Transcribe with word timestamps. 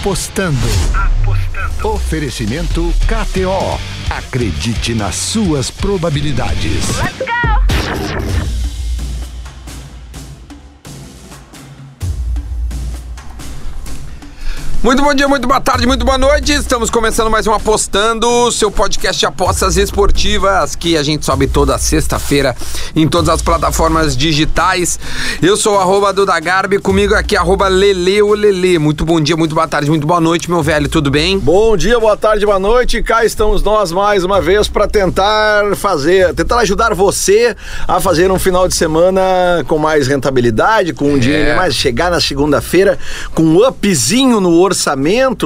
Apostando. 0.00 0.68
Apostando. 0.94 1.88
Oferecimento 1.88 2.94
KTO. 3.08 3.80
Acredite 4.08 4.94
nas 4.94 5.16
suas 5.16 5.72
probabilidades. 5.72 6.84
Let's 6.98 7.18
go! 7.18 8.17
Muito 14.88 15.02
bom 15.02 15.12
dia, 15.12 15.28
muito 15.28 15.46
boa 15.46 15.60
tarde, 15.60 15.86
muito 15.86 16.02
boa 16.02 16.16
noite. 16.16 16.50
Estamos 16.50 16.88
começando 16.88 17.30
mais 17.30 17.46
um 17.46 17.52
Apostando, 17.52 18.50
seu 18.50 18.70
podcast 18.70 19.20
de 19.20 19.26
apostas 19.26 19.76
esportivas, 19.76 20.74
que 20.74 20.96
a 20.96 21.02
gente 21.02 21.26
sobe 21.26 21.46
toda 21.46 21.76
sexta-feira 21.76 22.56
em 22.96 23.06
todas 23.06 23.28
as 23.28 23.42
plataformas 23.42 24.16
digitais. 24.16 24.98
Eu 25.42 25.58
sou 25.58 25.76
o 25.76 25.78
arroba 25.78 26.10
Duda 26.10 26.40
Garbi, 26.40 26.78
comigo 26.78 27.14
aqui 27.14 27.36
arroba 27.36 27.68
Lele 27.68 28.22
Lele. 28.22 28.78
Muito 28.78 29.04
bom 29.04 29.20
dia, 29.20 29.36
muito 29.36 29.54
boa 29.54 29.68
tarde, 29.68 29.90
muito 29.90 30.06
boa 30.06 30.22
noite, 30.22 30.50
meu 30.50 30.62
velho, 30.62 30.88
tudo 30.88 31.10
bem? 31.10 31.38
Bom 31.38 31.76
dia, 31.76 32.00
boa 32.00 32.16
tarde, 32.16 32.46
boa 32.46 32.58
noite. 32.58 33.02
Cá 33.02 33.26
estamos 33.26 33.62
nós 33.62 33.92
mais 33.92 34.24
uma 34.24 34.40
vez 34.40 34.68
para 34.68 34.88
tentar 34.88 35.76
fazer, 35.76 36.32
tentar 36.32 36.60
ajudar 36.60 36.94
você 36.94 37.54
a 37.86 38.00
fazer 38.00 38.32
um 38.32 38.38
final 38.38 38.66
de 38.66 38.74
semana 38.74 39.20
com 39.68 39.76
mais 39.76 40.08
rentabilidade, 40.08 40.94
com 40.94 41.10
um 41.12 41.16
é. 41.16 41.18
dinheiro 41.18 41.56
mais, 41.56 41.74
chegar 41.74 42.10
na 42.10 42.22
segunda-feira 42.22 42.98
com 43.34 43.42
um 43.42 43.68
upzinho 43.68 44.40
no 44.40 44.58
orçamento, 44.58 44.77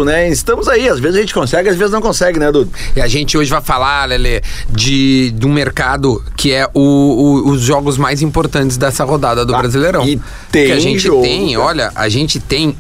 né? 0.05 0.29
Estamos 0.29 0.69
aí, 0.69 0.89
às 0.89 1.01
vezes 1.01 1.17
a 1.17 1.21
gente 1.21 1.35
consegue, 1.35 1.69
às 1.69 1.77
vezes 1.77 1.93
não 1.93 2.01
consegue, 2.01 2.39
né, 2.39 2.51
Dudu? 2.51 2.71
E 2.95 3.01
a 3.01 3.09
gente 3.09 3.37
hoje 3.37 3.51
vai 3.51 3.61
falar, 3.61 4.07
Lele, 4.07 4.43
de, 4.69 5.31
de 5.33 5.47
um 5.47 5.53
mercado 5.53 6.23
que 6.37 6.53
é 6.53 6.69
o, 6.75 6.81
o, 6.81 7.51
os 7.51 7.61
jogos 7.61 7.97
mais 7.97 8.23
importantes 8.23 8.77
dessa 8.77 9.05
rodada 9.05 9.45
do 9.45 9.55
ah, 9.55 9.59
Brasileirão. 9.59 10.07
E 10.07 10.21
tem 10.51 10.67
que 10.67 10.73
a 10.73 10.79
gente 10.79 11.01
jogo, 11.01 11.23
tem, 11.23 11.57
olha, 11.57 11.91
a 11.95 12.09
gente 12.09 12.39
tem 12.39 12.77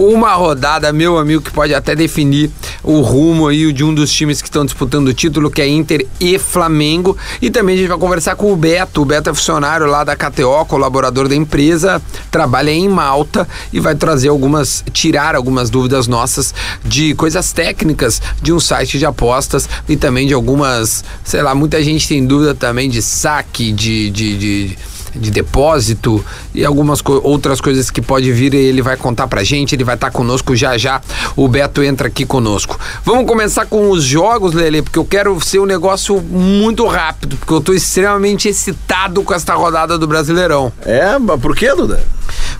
uma 0.00 0.32
rodada, 0.32 0.90
meu 0.94 1.18
amigo, 1.18 1.42
que 1.42 1.50
pode 1.50 1.74
até 1.74 1.94
definir 1.94 2.50
o 2.82 3.02
rumo 3.02 3.48
aí 3.48 3.70
de 3.70 3.84
um 3.84 3.92
dos 3.92 4.10
times 4.10 4.40
que 4.40 4.48
estão 4.48 4.64
disputando 4.64 5.08
o 5.08 5.12
título, 5.12 5.50
que 5.50 5.60
é 5.60 5.68
Inter 5.68 6.06
e 6.18 6.38
Flamengo. 6.38 7.14
E 7.42 7.50
também 7.50 7.74
a 7.74 7.78
gente 7.78 7.88
vai 7.88 7.98
conversar 7.98 8.34
com 8.34 8.50
o 8.50 8.56
Beto. 8.56 9.02
O 9.02 9.04
Beto 9.04 9.28
é 9.28 9.34
funcionário 9.34 9.86
lá 9.86 10.02
da 10.02 10.16
KTO, 10.16 10.64
colaborador 10.66 11.28
da 11.28 11.36
empresa, 11.36 12.00
trabalha 12.30 12.70
em 12.70 12.88
Malta 12.88 13.46
e 13.70 13.78
vai 13.78 13.94
trazer 13.94 14.28
algumas, 14.28 14.82
tirar 14.90 15.36
algumas 15.36 15.68
dúvidas 15.68 16.06
nossas 16.06 16.54
de 16.82 17.14
coisas 17.14 17.52
técnicas 17.52 18.22
de 18.40 18.54
um 18.54 18.58
site 18.58 18.98
de 18.98 19.04
apostas 19.04 19.68
e 19.86 19.98
também 19.98 20.26
de 20.26 20.32
algumas, 20.32 21.04
sei 21.22 21.42
lá, 21.42 21.54
muita 21.54 21.82
gente 21.82 22.08
tem 22.08 22.26
dúvida 22.26 22.54
também 22.54 22.88
de 22.88 23.02
saque, 23.02 23.70
de, 23.70 24.08
de, 24.08 24.38
de 24.38 24.78
de 25.14 25.30
depósito 25.30 26.24
e 26.54 26.64
algumas 26.64 27.00
co 27.00 27.20
outras 27.24 27.60
coisas 27.60 27.90
que 27.90 28.00
pode 28.00 28.30
vir 28.32 28.54
ele 28.54 28.82
vai 28.82 28.96
contar 28.96 29.26
pra 29.26 29.42
gente, 29.42 29.74
ele 29.74 29.84
vai 29.84 29.94
estar 29.94 30.10
tá 30.10 30.12
conosco 30.12 30.54
já 30.54 30.76
já. 30.76 31.00
O 31.36 31.48
Beto 31.48 31.82
entra 31.82 32.08
aqui 32.08 32.24
conosco. 32.24 32.78
Vamos 33.04 33.26
começar 33.26 33.66
com 33.66 33.90
os 33.90 34.04
jogos, 34.04 34.52
Lele, 34.52 34.82
porque 34.82 34.98
eu 34.98 35.04
quero 35.04 35.40
ser 35.40 35.58
um 35.58 35.66
negócio 35.66 36.20
muito 36.20 36.86
rápido, 36.86 37.36
porque 37.36 37.52
eu 37.52 37.60
tô 37.60 37.72
extremamente 37.72 38.48
excitado 38.48 39.22
com 39.22 39.34
esta 39.34 39.54
rodada 39.54 39.98
do 39.98 40.06
Brasileirão. 40.06 40.72
É, 40.82 41.18
mas 41.18 41.40
por 41.40 41.56
que, 41.56 41.72
Duda? 41.74 42.00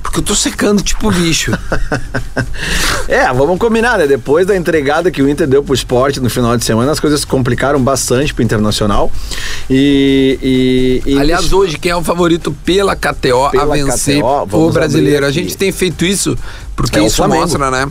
Porque 0.03 0.21
eu 0.21 0.23
tô 0.23 0.35
secando 0.35 0.83
tipo 0.83 1.11
bicho. 1.11 1.53
é, 3.09 3.27
vamos 3.33 3.59
combinar, 3.59 3.99
né? 3.99 4.07
Depois 4.07 4.47
da 4.47 4.57
entregada 4.57 5.11
que 5.11 5.23
o 5.23 5.29
Inter 5.29 5.47
deu 5.47 5.63
pro 5.63 5.75
esporte 5.75 6.21
no 6.21 6.31
final 6.31 6.57
de 6.57 6.65
semana, 6.65 6.91
as 6.91 7.01
coisas 7.01 7.25
complicaram 7.25 7.81
bastante 7.81 8.35
pro 8.35 8.43
Internacional. 8.43 9.11
E. 9.69 11.03
e, 11.07 11.13
e 11.13 11.19
Aliás, 11.19 11.53
hoje, 11.53 11.79
quem 11.79 11.93
é 11.93 11.97
o 11.97 12.03
favorito 12.03 12.53
pela 12.65 12.97
KTO 12.97 13.51
pela 13.51 13.63
a 13.63 13.67
vencer 13.67 14.21
KTO, 14.21 14.57
o 14.57 14.71
brasileiro? 14.71 15.27
A 15.27 15.31
gente 15.31 15.57
tem 15.57 15.71
feito 15.71 16.05
isso 16.05 16.37
porque 16.81 16.99
é 16.99 17.05
isso 17.05 17.27
mostra, 17.29 17.71
né? 17.71 17.87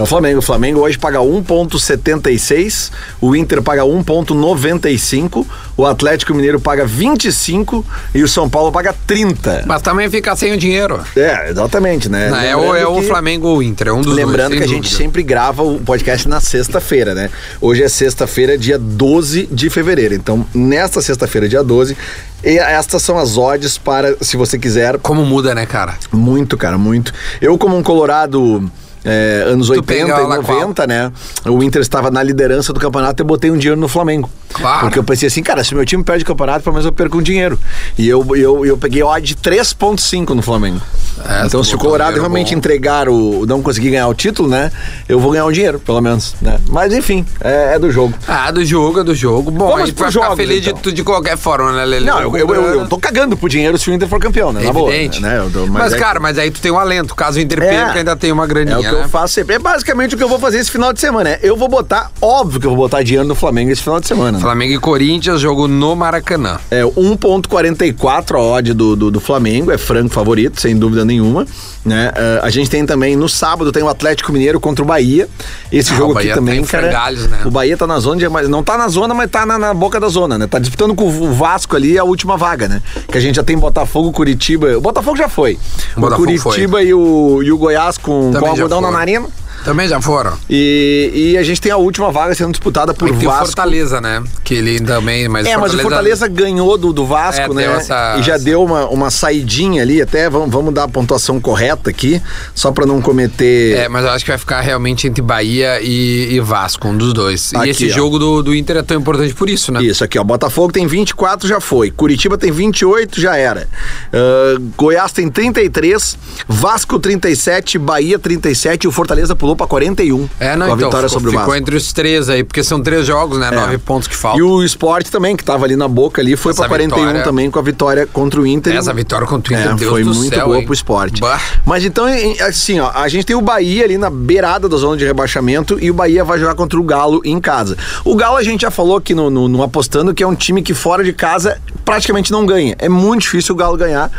É 0.00 0.02
o 0.02 0.06
Flamengo. 0.06 0.38
O 0.38 0.42
Flamengo 0.42 0.80
hoje 0.80 0.96
paga 0.96 1.18
1,76, 1.18 2.90
o 3.20 3.36
Inter 3.36 3.60
paga 3.60 3.82
1,95, 3.82 5.46
o 5.76 5.84
Atlético 5.84 6.32
Mineiro 6.32 6.58
paga 6.58 6.86
25 6.86 7.84
e 8.14 8.22
o 8.22 8.28
São 8.28 8.48
Paulo 8.48 8.72
paga 8.72 8.94
30. 9.06 9.64
Mas 9.66 9.82
também 9.82 10.08
fica 10.08 10.34
sem 10.34 10.54
o 10.54 10.56
dinheiro. 10.56 11.02
É, 11.14 11.50
exatamente, 11.50 12.08
né? 12.08 12.30
Não, 12.30 12.40
é 12.40 12.56
o, 12.56 12.74
é 12.74 12.86
o 12.86 13.02
Flamengo 13.02 13.48
ou 13.48 13.58
o 13.58 13.62
Inter, 13.62 13.88
é 13.88 13.92
um 13.92 14.00
dos 14.00 14.14
Lembrando 14.14 14.52
dois, 14.52 14.60
que 14.60 14.64
a 14.64 14.74
gente 14.74 14.88
sempre 14.94 15.22
grava 15.22 15.62
o 15.62 15.78
podcast 15.78 16.26
na 16.26 16.40
sexta-feira, 16.40 17.14
né? 17.14 17.28
Hoje 17.60 17.82
é 17.82 17.88
sexta-feira, 17.88 18.56
dia 18.56 18.78
12 18.78 19.50
de 19.52 19.68
fevereiro. 19.68 20.14
Então, 20.14 20.46
nesta 20.54 21.02
sexta-feira, 21.02 21.46
dia 21.46 21.62
12, 21.62 21.94
e 22.42 22.56
estas 22.58 23.02
são 23.02 23.18
as 23.18 23.36
odds 23.36 23.76
para, 23.76 24.16
se 24.22 24.38
você 24.38 24.58
quiser. 24.58 24.96
Como 24.96 25.26
muda, 25.26 25.54
né, 25.54 25.66
cara? 25.66 25.98
Muito, 26.10 26.56
cara, 26.56 26.78
muito. 26.78 27.12
Eu, 27.38 27.58
como 27.58 27.76
um 27.76 27.82
colorado 27.82 28.70
é, 29.04 29.44
anos 29.46 29.68
tu 29.68 29.74
80 29.74 30.20
e 30.20 30.26
90, 30.26 30.86
né? 30.86 31.12
O 31.46 31.62
Inter 31.62 31.80
estava 31.80 32.10
na 32.10 32.22
liderança 32.22 32.72
do 32.72 32.80
campeonato 32.80 33.20
e 33.20 33.22
eu 33.22 33.26
botei 33.26 33.50
um 33.50 33.56
dinheiro 33.56 33.80
no 33.80 33.88
Flamengo. 33.88 34.28
Claro. 34.52 34.80
Porque 34.80 34.98
eu 34.98 35.04
pensei 35.04 35.28
assim, 35.28 35.42
cara, 35.42 35.62
se 35.62 35.74
meu 35.74 35.84
time 35.84 36.02
perde 36.02 36.24
o 36.24 36.26
campeonato, 36.26 36.62
pelo 36.62 36.74
menos 36.74 36.86
eu 36.86 36.92
perco 36.92 37.18
um 37.18 37.22
dinheiro. 37.22 37.58
E 37.96 38.08
eu, 38.08 38.24
eu, 38.36 38.66
eu 38.66 38.76
peguei 38.76 39.02
odd 39.02 39.26
de 39.26 39.34
3,5 39.36 40.30
no 40.30 40.42
Flamengo. 40.42 40.80
É, 41.28 41.46
então, 41.46 41.62
se 41.62 41.74
o 41.74 41.78
Colorado 41.78 42.14
realmente 42.18 42.52
bom. 42.52 42.58
entregar 42.58 43.08
o. 43.08 43.44
não 43.46 43.62
conseguir 43.62 43.90
ganhar 43.90 44.08
o 44.08 44.14
título, 44.14 44.48
né? 44.48 44.72
Eu 45.08 45.20
vou 45.20 45.32
ganhar 45.32 45.44
um 45.44 45.52
dinheiro, 45.52 45.78
pelo 45.78 46.00
menos. 46.00 46.34
Né? 46.40 46.58
Mas 46.68 46.92
enfim, 46.92 47.26
é, 47.40 47.74
é 47.74 47.78
do 47.78 47.90
jogo. 47.90 48.14
Ah, 48.26 48.50
do 48.50 48.64
jogo, 48.64 49.00
é 49.00 49.04
do 49.04 49.14
jogo. 49.14 49.50
Bom, 49.50 49.66
Vamos 49.66 49.82
a 49.82 49.86
gente 49.86 49.98
vai 49.98 50.10
jogos, 50.10 50.30
ficar 50.30 50.36
feliz 50.36 50.66
então. 50.66 50.80
de, 50.80 50.92
de 50.92 51.04
qualquer 51.04 51.36
forma, 51.36 51.72
né, 51.72 51.84
Lele? 51.84 52.06
Não, 52.06 52.20
eu, 52.20 52.36
eu, 52.36 52.54
eu, 52.54 52.62
eu, 52.80 52.88
tô 52.88 52.98
cagando 52.98 53.36
pro 53.36 53.48
dinheiro 53.48 53.76
se 53.78 53.90
o 53.90 53.94
Inter 53.94 54.08
for 54.08 54.18
campeão, 54.18 54.52
né? 54.52 54.62
Na 54.62 54.70
Evidente. 54.70 55.20
boa. 55.20 55.32
Né? 55.32 55.50
mas, 55.54 55.68
mas 55.68 55.92
é 55.92 55.98
cara, 55.98 56.20
mas 56.20 56.38
aí 56.38 56.50
tu 56.50 56.60
tem 56.60 56.70
um 56.70 56.78
alento. 56.78 57.14
Caso 57.14 57.38
o 57.38 57.42
Inter 57.42 57.58
perca, 57.58 57.98
ainda 57.98 58.16
tem 58.16 58.32
uma 58.32 58.46
graninha. 58.46 58.89
É 58.90 58.94
que 58.94 58.98
né? 58.98 59.04
eu 59.04 59.08
faço 59.08 59.34
sempre. 59.34 59.54
É 59.56 59.58
basicamente 59.58 60.14
o 60.14 60.18
que 60.18 60.24
eu 60.24 60.28
vou 60.28 60.38
fazer 60.38 60.58
esse 60.58 60.70
final 60.70 60.92
de 60.92 61.00
semana. 61.00 61.38
Eu 61.42 61.56
vou 61.56 61.68
botar, 61.68 62.10
óbvio 62.20 62.60
que 62.60 62.66
eu 62.66 62.70
vou 62.70 62.78
botar 62.78 63.02
dinheiro 63.02 63.26
no 63.26 63.34
Flamengo 63.34 63.70
esse 63.70 63.82
final 63.82 64.00
de 64.00 64.06
semana. 64.06 64.32
Né? 64.32 64.40
Flamengo 64.40 64.72
e 64.72 64.78
Corinthians, 64.78 65.40
jogo 65.40 65.68
no 65.68 65.94
Maracanã. 65.94 66.58
É 66.70 66.82
1,44 66.82 68.34
a 68.34 68.40
odd 68.40 68.74
do, 68.74 68.96
do, 68.96 69.10
do 69.10 69.20
Flamengo, 69.20 69.70
é 69.70 69.78
franco 69.78 70.10
favorito, 70.10 70.60
sem 70.60 70.76
dúvida 70.76 71.04
nenhuma. 71.04 71.46
Né? 71.84 72.10
Uh, 72.10 72.44
a 72.44 72.50
gente 72.50 72.68
tem 72.68 72.84
também, 72.84 73.16
no 73.16 73.28
sábado, 73.28 73.72
tem 73.72 73.82
o 73.82 73.88
Atlético 73.88 74.32
Mineiro 74.32 74.60
contra 74.60 74.84
o 74.84 74.86
Bahia. 74.86 75.28
Esse 75.72 75.92
ah, 75.92 75.96
jogo 75.96 76.18
aqui 76.18 76.32
também, 76.34 76.62
cara. 76.62 76.90
Né? 76.90 77.42
O 77.46 77.50
Bahia 77.50 77.76
tá 77.76 77.86
na 77.86 77.98
zona, 77.98 78.18
de, 78.18 78.28
mas 78.28 78.48
não 78.48 78.62
tá 78.62 78.76
na 78.76 78.88
zona, 78.88 79.14
mas 79.14 79.30
tá 79.30 79.46
na, 79.46 79.58
na, 79.58 79.72
boca 79.72 79.98
da 79.98 80.08
zona, 80.08 80.36
né? 80.36 80.46
Tá 80.46 80.58
disputando 80.58 80.94
com 80.94 81.06
o 81.06 81.32
Vasco 81.32 81.74
ali 81.74 81.98
a 81.98 82.04
última 82.04 82.36
vaga, 82.36 82.68
né? 82.68 82.82
Que 83.10 83.16
a 83.16 83.20
gente 83.20 83.36
já 83.36 83.42
tem 83.42 83.56
Botafogo, 83.56 84.12
Curitiba. 84.12 84.76
O 84.76 84.80
Botafogo 84.80 85.16
já 85.16 85.28
foi. 85.28 85.58
O, 85.96 86.04
o 86.04 86.10
Curitiba 86.16 86.42
foi. 86.52 86.86
E, 86.86 86.94
o, 86.94 87.42
e 87.42 87.50
o 87.50 87.56
Goiás 87.56 87.96
com, 87.96 88.30
com 88.32 88.44
o 88.44 88.48
algodão 88.48 88.79
na 88.80 88.90
narina. 88.90 89.28
Também 89.64 89.88
já 89.88 90.00
foram. 90.00 90.32
E, 90.48 91.32
e 91.32 91.38
a 91.38 91.42
gente 91.42 91.60
tem 91.60 91.70
a 91.70 91.76
última 91.76 92.10
vaga 92.10 92.34
sendo 92.34 92.50
disputada 92.50 92.94
por 92.94 93.06
Aí 93.06 93.12
Vasco. 93.12 93.20
Tem 93.20 93.28
o 93.28 93.46
Fortaleza, 93.46 94.00
né? 94.00 94.22
Que 94.42 94.54
ele 94.54 94.80
também, 94.80 95.28
mas 95.28 95.46
É, 95.46 95.50
Fortaleza... 95.50 95.60
mas 95.60 95.74
o 95.74 95.82
Fortaleza 95.82 96.28
ganhou 96.28 96.78
do, 96.78 96.92
do 96.92 97.06
Vasco, 97.06 97.52
é, 97.52 97.54
né? 97.54 97.64
Essa... 97.76 98.16
E 98.18 98.22
já 98.22 98.38
deu 98.38 98.62
uma, 98.64 98.86
uma 98.88 99.10
saidinha 99.10 99.82
ali, 99.82 100.00
até 100.00 100.30
vamos, 100.30 100.50
vamos 100.50 100.72
dar 100.72 100.84
a 100.84 100.88
pontuação 100.88 101.40
correta 101.40 101.90
aqui, 101.90 102.20
só 102.54 102.72
para 102.72 102.86
não 102.86 103.00
cometer. 103.00 103.76
É, 103.76 103.88
mas 103.88 104.04
eu 104.04 104.10
acho 104.10 104.24
que 104.24 104.30
vai 104.30 104.38
ficar 104.38 104.60
realmente 104.60 105.06
entre 105.06 105.22
Bahia 105.22 105.80
e, 105.80 106.34
e 106.34 106.40
Vasco, 106.40 106.88
um 106.88 106.96
dos 106.96 107.12
dois. 107.12 107.52
Aqui, 107.54 107.66
e 107.66 107.70
esse 107.70 107.90
ó. 107.90 107.94
jogo 107.94 108.18
do, 108.18 108.42
do 108.42 108.54
Inter 108.54 108.78
é 108.78 108.82
tão 108.82 108.98
importante 108.98 109.34
por 109.34 109.48
isso, 109.48 109.72
né? 109.72 109.82
Isso 109.82 110.02
aqui, 110.02 110.18
ó. 110.18 110.24
Botafogo 110.24 110.72
tem 110.72 110.86
24, 110.86 111.46
já 111.46 111.60
foi. 111.60 111.90
Curitiba 111.90 112.38
tem 112.38 112.50
28, 112.50 113.20
já 113.20 113.36
era. 113.36 113.68
Uh, 114.12 114.60
Goiás 114.76 115.12
tem 115.12 115.28
33, 115.28 116.16
Vasco 116.48 116.98
37, 116.98 117.78
Bahia 117.78 118.18
37 118.18 118.84
e 118.84 118.88
o 118.88 118.92
Fortaleza 118.92 119.36
pulou 119.36 119.49
pra 119.56 119.66
41. 119.66 120.28
É, 120.38 120.56
não, 120.56 120.66
com 120.66 120.72
a 120.72 120.76
então, 120.76 120.88
vitória 120.88 121.08
ficou, 121.08 121.20
sobre 121.20 121.28
o 121.28 121.32
Vasco. 121.32 121.44
Ficou 121.46 121.56
entre 121.56 121.76
os 121.76 121.92
três 121.92 122.28
aí, 122.28 122.44
porque 122.44 122.62
são 122.62 122.80
três 122.82 123.06
jogos, 123.06 123.38
né? 123.38 123.48
É. 123.48 123.54
Nove 123.54 123.78
pontos 123.78 124.08
que 124.08 124.16
faltam. 124.16 124.40
E 124.40 124.42
o 124.42 124.62
esporte 124.62 125.10
também, 125.10 125.36
que 125.36 125.44
tava 125.44 125.64
ali 125.64 125.76
na 125.76 125.88
boca 125.88 126.20
ali, 126.20 126.36
foi 126.36 126.52
Essa 126.52 126.62
pra 126.62 126.68
41 126.68 126.96
vitória... 126.96 127.22
também 127.22 127.50
com 127.50 127.58
a 127.58 127.62
vitória 127.62 128.06
contra 128.06 128.40
o 128.40 128.46
Inter. 128.46 128.76
Essa 128.76 128.92
vitória 128.92 129.26
contra 129.26 129.52
o 129.52 129.56
Inter, 129.56 129.72
é, 129.72 129.74
Deus 129.74 129.90
Foi 129.90 130.04
muito 130.04 130.34
céu, 130.34 130.46
boa 130.46 130.58
hein? 130.58 130.64
pro 130.64 130.74
esporte. 130.74 131.20
Bah. 131.20 131.40
Mas 131.64 131.84
então, 131.84 132.06
assim, 132.46 132.80
ó, 132.80 132.90
a 132.94 133.08
gente 133.08 133.24
tem 133.24 133.36
o 133.36 133.40
Bahia 133.40 133.84
ali 133.84 133.98
na 133.98 134.10
beirada 134.10 134.68
da 134.68 134.76
zona 134.76 134.96
de 134.96 135.04
rebaixamento 135.04 135.78
e 135.80 135.90
o 135.90 135.94
Bahia 135.94 136.24
vai 136.24 136.38
jogar 136.38 136.54
contra 136.54 136.78
o 136.78 136.82
Galo 136.82 137.20
em 137.24 137.40
casa. 137.40 137.76
O 138.04 138.14
Galo 138.14 138.36
a 138.36 138.42
gente 138.42 138.62
já 138.62 138.70
falou 138.70 138.96
aqui 138.96 139.14
no, 139.14 139.30
no, 139.30 139.48
no 139.48 139.62
Apostando 139.62 140.14
que 140.14 140.22
é 140.22 140.26
um 140.26 140.34
time 140.34 140.62
que 140.62 140.74
fora 140.74 141.02
de 141.02 141.12
casa 141.12 141.60
praticamente 141.84 142.30
não 142.30 142.46
ganha. 142.46 142.76
É 142.78 142.88
muito 142.88 143.22
difícil 143.22 143.54
o 143.54 143.58
Galo 143.58 143.76
ganhar. 143.76 144.10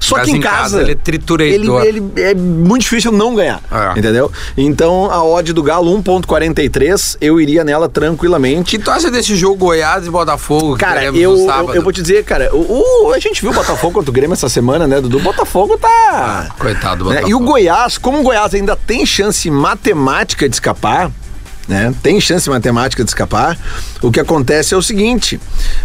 Só 0.00 0.16
Mas 0.16 0.26
que 0.26 0.32
em, 0.32 0.36
em 0.36 0.40
casa, 0.40 0.58
casa, 0.58 0.80
ele 0.82 0.92
é 0.92 0.94
triturador. 0.94 1.84
Ele, 1.84 1.98
ele 1.98 2.22
é 2.22 2.34
muito 2.34 2.82
difícil 2.82 3.12
não 3.12 3.34
ganhar. 3.34 3.60
É. 3.70 3.98
Entendeu? 3.98 4.30
Então 4.56 4.77
a 4.84 5.24
odd 5.24 5.52
do 5.52 5.62
Galo 5.62 5.90
1.43, 6.02 7.16
eu 7.20 7.40
iria 7.40 7.64
nela 7.64 7.88
tranquilamente. 7.88 8.76
Que 8.76 8.82
tu 8.82 8.90
acha 8.90 9.10
desse 9.10 9.34
jogo 9.34 9.56
Goiás 9.56 10.06
e 10.06 10.10
Botafogo? 10.10 10.76
Cara, 10.76 11.04
eu, 11.04 11.16
eu, 11.16 11.74
eu, 11.74 11.82
vou 11.82 11.92
te 11.92 12.00
dizer, 12.00 12.24
cara, 12.24 12.54
o, 12.54 13.06
o, 13.08 13.12
a 13.12 13.18
gente 13.18 13.40
viu 13.40 13.50
o 13.50 13.54
Botafogo 13.54 13.94
contra 13.94 14.10
o 14.10 14.12
Grêmio 14.12 14.34
essa 14.34 14.48
semana, 14.48 14.86
né, 14.86 15.00
Dudu? 15.00 15.18
O 15.18 15.20
Botafogo 15.20 15.76
tá... 15.78 15.88
Ah, 16.48 16.54
coitado 16.58 17.04
do 17.04 17.10
né? 17.10 17.16
Botafogo. 17.22 17.30
E 17.30 17.34
o 17.34 17.44
Goiás, 17.44 17.98
como 17.98 18.20
o 18.20 18.22
Goiás 18.22 18.54
ainda 18.54 18.76
tem 18.76 19.04
chance 19.04 19.50
matemática 19.50 20.48
de 20.48 20.54
escapar, 20.54 21.10
né? 21.66 21.94
Tem 22.02 22.20
chance 22.20 22.48
matemática 22.48 23.04
de 23.04 23.10
escapar. 23.10 23.58
O 24.00 24.10
que 24.10 24.18
acontece 24.18 24.74
é 24.74 24.76
o 24.76 24.82
seguinte: 24.82 25.38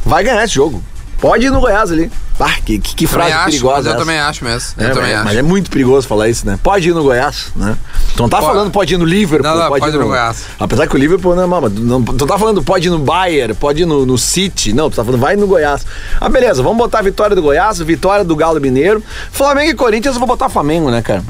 vai 0.06 0.24
ganhar 0.24 0.44
esse 0.44 0.54
jogo. 0.54 0.82
Pode 1.24 1.46
ir 1.46 1.52
no 1.52 1.62
Goiás 1.62 1.90
ali. 1.90 2.12
Ah, 2.38 2.52
que, 2.66 2.78
que, 2.78 3.08
frase 3.08 3.32
acho, 3.32 3.46
perigosa. 3.46 3.78
Mas 3.78 3.86
eu 3.86 3.98
também 3.98 4.20
acho 4.20 4.44
mesmo. 4.44 4.74
Eu 4.78 4.88
é, 4.88 4.90
também 4.90 5.04
mas, 5.04 5.16
acho. 5.16 5.24
Mas 5.24 5.38
é 5.38 5.42
muito 5.42 5.72
perigoso 5.72 6.06
falar 6.06 6.28
isso, 6.28 6.46
né? 6.46 6.60
Pode 6.62 6.90
ir 6.90 6.94
no 6.94 7.02
Goiás, 7.02 7.46
né? 7.56 7.78
Tu 8.14 8.22
não 8.22 8.28
tá 8.28 8.40
Pô, 8.40 8.48
falando 8.48 8.72
pode 8.72 8.94
ir 8.94 8.98
no 8.98 9.06
Liverpool, 9.06 9.50
Não, 9.50 9.58
não, 9.58 9.70
pode, 9.70 9.80
pode 9.80 9.96
ir 9.96 10.00
no... 10.00 10.04
no 10.04 10.10
Goiás. 10.10 10.44
Apesar 10.60 10.86
que 10.86 10.94
o 10.94 10.98
Liverpool, 10.98 11.34
não, 11.34 11.48
mama, 11.48 11.70
não, 11.70 12.04
tu 12.04 12.26
tá 12.26 12.38
falando 12.38 12.62
pode 12.62 12.88
ir 12.88 12.92
no 12.92 13.00
Bayern, 13.00 13.54
pode 13.54 13.84
ir 13.84 13.86
no, 13.86 14.06
no 14.06 14.18
City. 14.18 14.74
Não, 14.74 14.90
tu 14.90 14.98
tá 14.98 15.06
falando 15.06 15.22
vai 15.22 15.38
no 15.38 15.48
Goiás. 15.48 15.86
Ah, 16.20 16.28
beleza, 16.28 16.62
vamos 16.62 16.78
botar 16.78 17.00
a 17.00 17.04
vitória 17.04 17.38
do 17.38 17.42
Goiás, 17.42 17.80
vitória 17.80 18.26
do 18.26 18.36
Galo 18.36 18.60
Mineiro. 18.60 19.02
Flamengo 19.32 19.72
e 19.72 19.76
Corinthians, 19.76 20.16
eu 20.16 20.20
vou 20.20 20.28
botar 20.28 20.50
Flamengo, 20.50 20.92
né, 20.92 21.02
cara? 21.02 21.24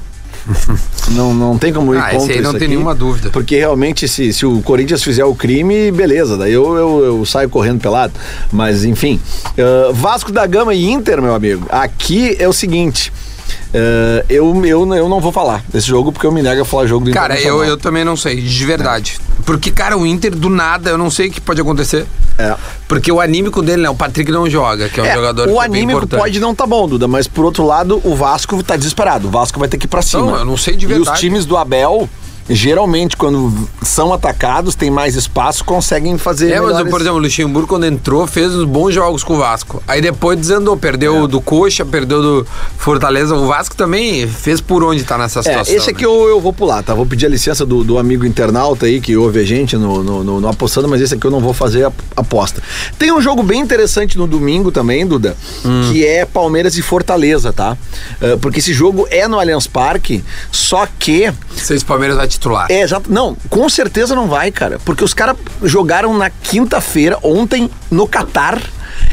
não, 1.12 1.34
não 1.34 1.57
tem 1.57 1.72
como 1.72 1.94
ir 1.94 1.98
Ah, 1.98 2.10
esse 2.10 2.18
contra 2.18 2.34
aí 2.36 2.42
não 2.42 2.50
isso 2.50 2.60
tem 2.60 2.66
aqui, 2.66 2.75
nenhuma 2.75 2.94
dúvida. 2.95 3.30
Porque 3.30 3.57
realmente, 3.57 4.07
se, 4.07 4.34
se 4.34 4.45
o 4.45 4.62
Corinthians 4.62 5.04
fizer 5.04 5.25
o 5.25 5.34
crime, 5.36 5.92
beleza, 5.92 6.38
daí 6.38 6.54
eu, 6.54 6.75
eu, 6.75 7.06
eu 7.06 7.25
saio 7.25 7.50
correndo 7.50 7.81
pelado. 7.81 8.13
Mas, 8.51 8.84
enfim. 8.84 9.19
ah, 9.57 9.92
Vasco 9.94 10.31
da 10.31 10.45
Gama 10.45 10.74
e 10.74 10.90
Inter, 10.90 11.22
meu 11.22 11.34
amigo, 11.34 11.66
aqui 11.69 12.36
é 12.40 12.48
o 12.48 12.54
seguinte. 12.54 13.12
Ah, 13.74 14.25
eu, 14.30 14.66
eu, 14.66 14.95
eu 14.95 15.10
não 15.10 15.19
vou 15.19 15.31
falar 15.31 15.63
desse 15.69 15.88
jogo 15.88 16.12
porque 16.12 16.25
eu 16.28 16.31
me 16.31 16.42
nego 16.42 16.62
a 16.62 16.66
falar 16.66 16.86
jogo 16.88 17.06
do 17.06 17.12
Cara, 17.12 17.40
eu, 17.40 17.63
eu 17.63 17.78
também 17.78 18.04
não 18.04 18.16
sei, 18.16 18.42
de 18.42 18.66
verdade. 18.66 19.19
Porque, 19.45 19.72
cara, 19.72 19.98
o 19.98 20.06
Inter, 20.06 20.36
do 20.36 20.50
nada, 20.50 20.90
eu 20.92 20.98
não 20.98 21.10
sei 21.10 21.28
o 21.28 21.31
que 21.31 21.42
pode 21.42 21.60
acontecer. 21.60 22.06
É. 22.38 22.56
Porque 22.88 23.12
o 23.12 23.19
anímico 23.19 23.62
dele, 23.62 23.84
né? 23.84 23.90
O 23.90 23.95
Patrick 23.95 24.31
não 24.31 24.50
joga, 24.50 24.90
que 24.90 25.00
é 25.00 25.04
um 25.04 25.06
É, 25.06 25.13
jogador 25.13 25.48
o 25.50 25.54
que 25.54 25.60
é 25.60 25.63
anímico 25.63 26.07
pode 26.07 26.40
não 26.40 26.56
tá 26.56 26.66
bom, 26.66 26.88
Duda, 26.88 27.07
mas 27.07 27.28
por 27.28 27.45
outro 27.45 27.66
lado, 27.66 28.01
o 28.04 28.16
Vasco 28.16 28.62
tá 28.63 28.75
desesperado. 28.75 29.28
O 29.28 29.31
Vasco 29.31 29.60
vai 29.60 29.68
ter 29.68 29.78
que 29.78 29.86
ir 29.86 29.89
pra 29.89 30.01
cima. 30.01 30.24
Não, 30.24 30.36
eu 30.39 30.46
não 30.46 30.57
sei 30.57 30.75
de 30.75 30.86
E 30.86 30.88
os 30.88 30.94
verdade. 30.94 31.19
times 31.19 31.46
do 31.46 31.57
Abel, 31.57 32.10
geralmente, 32.50 33.16
quando 33.18 33.54
são 33.81 34.13
atacados, 34.13 34.75
tem 34.75 34.90
mais 34.92 35.16
espaço, 35.16 35.63
conseguem 35.63 36.18
fazer. 36.18 36.51
É, 36.51 36.62
mas, 36.62 36.88
por 36.90 37.00
exemplo, 37.01 37.18
o 37.19 37.22
Luxemburgo, 37.22 37.68
quando 37.68 37.86
entrou, 37.86 38.25
fez 38.28 38.54
uns 38.54 38.66
bons 38.66 38.94
jogos 38.94 39.24
com 39.24 39.34
o 39.36 39.38
Vasco. 39.38 39.81
Aí 39.88 40.01
depois 40.01 40.38
desandou, 40.40 40.75
É. 40.75 40.78
perdeu 40.78 41.28
do 41.28 41.40
Coxa, 41.42 41.86
perdeu 41.86 42.22
do 42.22 42.48
Fortaleza. 42.78 43.36
O 43.36 43.48
Vasco 43.48 43.75
também 43.75 44.28
fez 44.28 44.60
por 44.62 44.84
onde 44.84 45.04
tá 45.04 45.18
nessa 45.18 45.40
É, 45.40 45.44
situação. 45.44 45.75
esse 45.75 45.90
aqui 45.90 46.06
eu, 46.06 46.28
eu 46.28 46.40
vou 46.42 46.54
pular, 46.54 46.84
tá? 46.84 46.94
Vou 46.94 47.06
pedir 47.06 47.25
a 47.25 47.30
licença 47.30 47.66
do, 47.66 47.84
do 47.84 47.98
amigo 47.98 48.25
internauta 48.25 48.86
aí 48.86 49.00
que 49.00 49.16
ouve 49.16 49.39
a 49.39 49.44
gente 49.46 49.75
no, 49.78 50.04
no, 50.04 50.24
no- 50.24 50.42
no 50.42 50.48
apostando, 50.48 50.88
mas 50.88 51.01
esse 51.01 51.13
aqui 51.16 51.25
eu 51.25 51.31
não 51.31 51.39
vou 51.39 51.54
fazer 51.54 51.86
a 51.86 51.92
aposta. 52.16 52.62
Tem 53.00 53.12
um 53.12 53.22
jogo 53.22 53.42
bem 53.44 53.60
interessante 53.62 54.18
no 54.18 54.28
domingo 54.28 54.72
também, 54.72 55.06
Duda, 55.06 55.36
Hum. 55.66 55.89
que 55.92 56.06
é 56.06 56.25
Palmeiras 56.25 56.78
e 56.78 56.81
Fortaleza, 56.81 57.54
tá? 57.54 57.78
Eh, 58.22 58.38
porque 58.42 58.60
esse 58.60 58.74
jogo 58.74 59.07
é 59.10 59.28
no 59.28 59.39
Allianz 59.39 59.68
Parque, 59.68 60.24
só 60.51 60.86
que 61.00 61.24
né? 61.24 61.34
Se 61.56 61.75
o 61.75 61.86
Palmeiras 61.86 62.18
vai 62.18 62.28
titular. 62.33 62.68
É, 62.69 62.81
exato. 62.81 63.12
Não, 63.12 63.35
com 63.50 63.68
certeza 63.69 64.15
não 64.15 64.27
vai, 64.27 64.51
cara. 64.51 64.80
Porque 64.85 65.03
os 65.03 65.13
caras 65.13 65.35
jogaram 65.63 66.18
na 66.18 66.30
quinta-feira, 66.30 67.18
ontem, 67.24 67.69
no 67.89 68.07
Catar, 68.07 68.62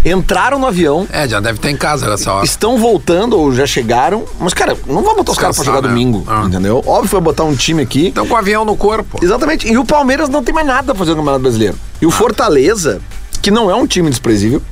entraram 0.05 0.58
no 0.58 0.67
avião, 0.67 1.06
É, 1.11 1.26
já 1.28 1.40
deve 1.40 1.56
estar 1.58 1.70
em 1.70 1.76
casa 1.76 2.08
nessa 2.08 2.32
hora. 2.32 2.44
estão 2.44 2.78
voltando 2.78 3.38
ou 3.38 3.52
já 3.52 3.67
chegaram. 3.67 4.25
Mas, 4.38 4.52
cara, 4.55 4.76
não 4.87 5.02
vai 5.02 5.14
botar 5.14 5.32
os 5.32 5.38
caras 5.38 5.56
pra 5.56 5.64
jogar 5.64 5.82
né? 5.82 5.88
domingo, 5.88 6.25
Ah. 6.26 6.44
entendeu? 6.46 6.82
Óbvio 6.87 7.08
que 7.08 7.14
vai 7.14 7.22
botar 7.22 7.44
um 7.44 7.55
time 7.55 7.82
aqui. 7.82 8.08
Estão 8.08 8.26
com 8.26 8.34
o 8.34 8.37
avião 8.37 8.64
no 8.64 8.76
corpo. 8.76 9.19
Exatamente. 9.23 9.66
E 9.70 9.76
o 9.78 9.84
Palmeiras 9.84 10.28
não 10.28 10.43
tem 10.43 10.55
mais 10.55 10.66
nada 10.66 10.87
pra 10.94 10.94
fazer 10.96 11.11
no 11.11 11.16
Campeonato 11.16 11.43
Brasileiro. 11.43 11.76
E 12.00 12.06
o 12.06 12.11
Fortaleza, 12.11 13.00
que 13.43 13.50
não 13.50 13.70
é 13.70 13.75
um 13.75 13.87
time 13.87 14.08
desprezível, 14.11 14.62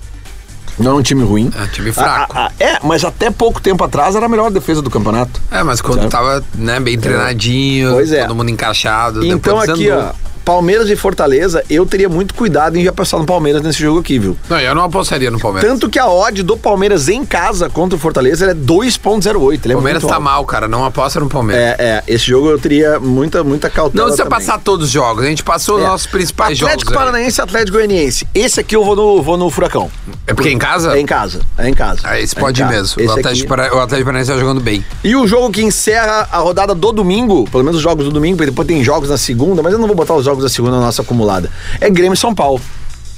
não 0.79 0.93
é 0.93 0.95
um 0.95 1.03
time 1.03 1.23
ruim. 1.25 1.51
É 1.59 1.63
um 1.63 1.67
time 1.69 1.93
fraco. 1.93 2.37
A- 2.37 2.47
a- 2.47 2.53
é, 2.59 2.79
mas 2.83 3.05
até 3.05 3.31
pouco 3.31 3.61
tempo 3.61 3.83
atrás 3.85 4.15
era 4.15 4.27
a 4.27 4.29
melhor 4.29 4.51
defesa 4.51 4.81
do 4.83 4.91
campeonato. 4.91 5.41
É, 5.51 5.63
mas 5.63 5.81
quando 5.81 6.01
Certo. 6.01 6.11
tava 6.13 6.45
né, 6.55 6.79
bem 6.81 6.99
treinadinho, 6.99 7.93
Pois 7.93 8.13
é. 8.13 8.23
todo 8.23 8.35
mundo 8.35 8.51
encaixado. 8.51 9.25
Então 9.25 9.59
aqui, 9.61 9.91
ó, 9.91 10.11
Palmeiras 10.53 10.89
e 10.89 10.97
Fortaleza, 10.97 11.63
eu 11.69 11.85
teria 11.85 12.09
muito 12.09 12.33
cuidado 12.33 12.79
em 12.79 12.83
já 12.83 12.91
passar 12.91 13.19
no 13.19 13.27
Palmeiras 13.27 13.61
nesse 13.61 13.81
jogo 13.81 14.01
aqui, 14.01 14.19
viu? 14.19 14.35
Não, 14.49 14.59
eu 14.59 14.75
não 14.75 14.83
apostaria 14.83 15.31
no 15.31 15.39
Palmeiras. 15.39 15.71
Tanto 15.71 15.91
que 15.91 15.99
a 15.99 16.09
odd 16.09 16.43
do 16.43 16.57
Palmeiras 16.57 17.07
em 17.07 17.23
casa 17.23 17.69
contra 17.69 17.97
o 17.97 17.99
Fortaleza 18.01 18.47
é 18.51 18.55
2.08. 18.55 19.61
Ele 19.67 19.75
é 19.75 19.77
O 19.77 19.79
Palmeiras 19.79 20.03
tá 20.03 20.15
alto. 20.15 20.23
mal, 20.23 20.47
cara. 20.47 20.67
Não 20.67 20.87
aposta 20.87 21.21
no 21.21 21.29
Palmeiras. 21.29 21.63
É, 21.63 21.77
é, 21.79 22.03
esse 22.09 22.25
jogo 22.25 22.49
eu 22.49 22.59
teria 22.59 22.99
muita, 22.99 23.45
muita 23.45 23.69
cautela 23.69 24.05
Não 24.09 24.11
precisa 24.17 24.27
passar 24.27 24.59
todos 24.59 24.87
os 24.87 24.91
jogos. 24.91 25.23
A 25.23 25.27
gente 25.27 25.45
passou 25.45 25.77
os 25.77 25.83
É. 25.83 25.87
nossos 25.87 26.07
principais 26.07 26.57
Atlético 26.59 26.93
jogos. 26.93 26.93
aí. 26.93 27.05
Paranaense 27.13 27.41
e 27.41 27.43
Atlético 27.43 27.73
Goianiense. 27.77 28.27
Esse 28.35 28.61
aqui 28.61 28.75
eu 28.75 28.83
vou 28.83 28.97
no, 28.97 29.23
vou 29.23 29.37
no 29.37 29.51
Furacão. 29.51 29.91
É 30.27 30.33
porque 30.33 30.49
é 30.49 30.53
em 30.53 30.59
casa? 30.59 30.97
É 30.97 30.99
em 31.01 31.05
casa. 31.05 31.41
É 31.59 31.69
em 31.69 31.75
casa. 31.75 32.01
Ah, 32.05 32.19
esse 32.19 32.35
É 32.35 32.41
pode 32.41 32.59
ir 32.59 32.65
casa. 32.65 32.75
mesmo. 32.75 33.03
Esse 33.03 33.09
O 33.11 33.19
Atlético, 33.19 33.53
aqui- 33.55 33.63
Para- 33.69 33.77
o 33.77 33.81
Atlético 33.81 34.07
Paranaense 34.07 34.33
tá 34.33 34.39
jogando 34.39 34.63
bem. 34.63 34.83
E 35.05 35.15
o 35.15 35.27
jogo 35.27 35.51
que 35.51 35.63
encerra 35.63 36.27
a 36.33 36.39
rodada 36.39 36.75
do 36.75 36.91
domingo, 36.91 37.47
pelo 37.51 37.63
menos 37.65 37.77
os 37.77 37.83
jogos 37.83 38.07
do 38.07 38.11
domingo, 38.11 38.39
porque 38.39 38.51
depois 38.51 38.67
tem 38.67 38.83
jogos 38.83 39.11
na 39.11 39.19
segunda, 39.19 39.63
mas 39.63 39.75
eu 39.75 39.79
não 39.79 39.87
vou 39.87 39.95
botar 39.95 40.15
os 40.15 40.25
jogos 40.25 40.38
da 40.43 40.49
segunda 40.49 40.79
nossa 40.79 41.03
acumulada. 41.03 41.51
É 41.81 41.89
Grêmio 41.91 42.15
e 42.15 42.17
São 42.17 42.35
Paulo. 42.35 42.61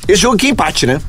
Esse 0.09 0.21
jogo 0.23 0.35
aqui 0.37 0.47
é 0.47 0.51
empate, 0.51 0.87
né? 0.87 1.01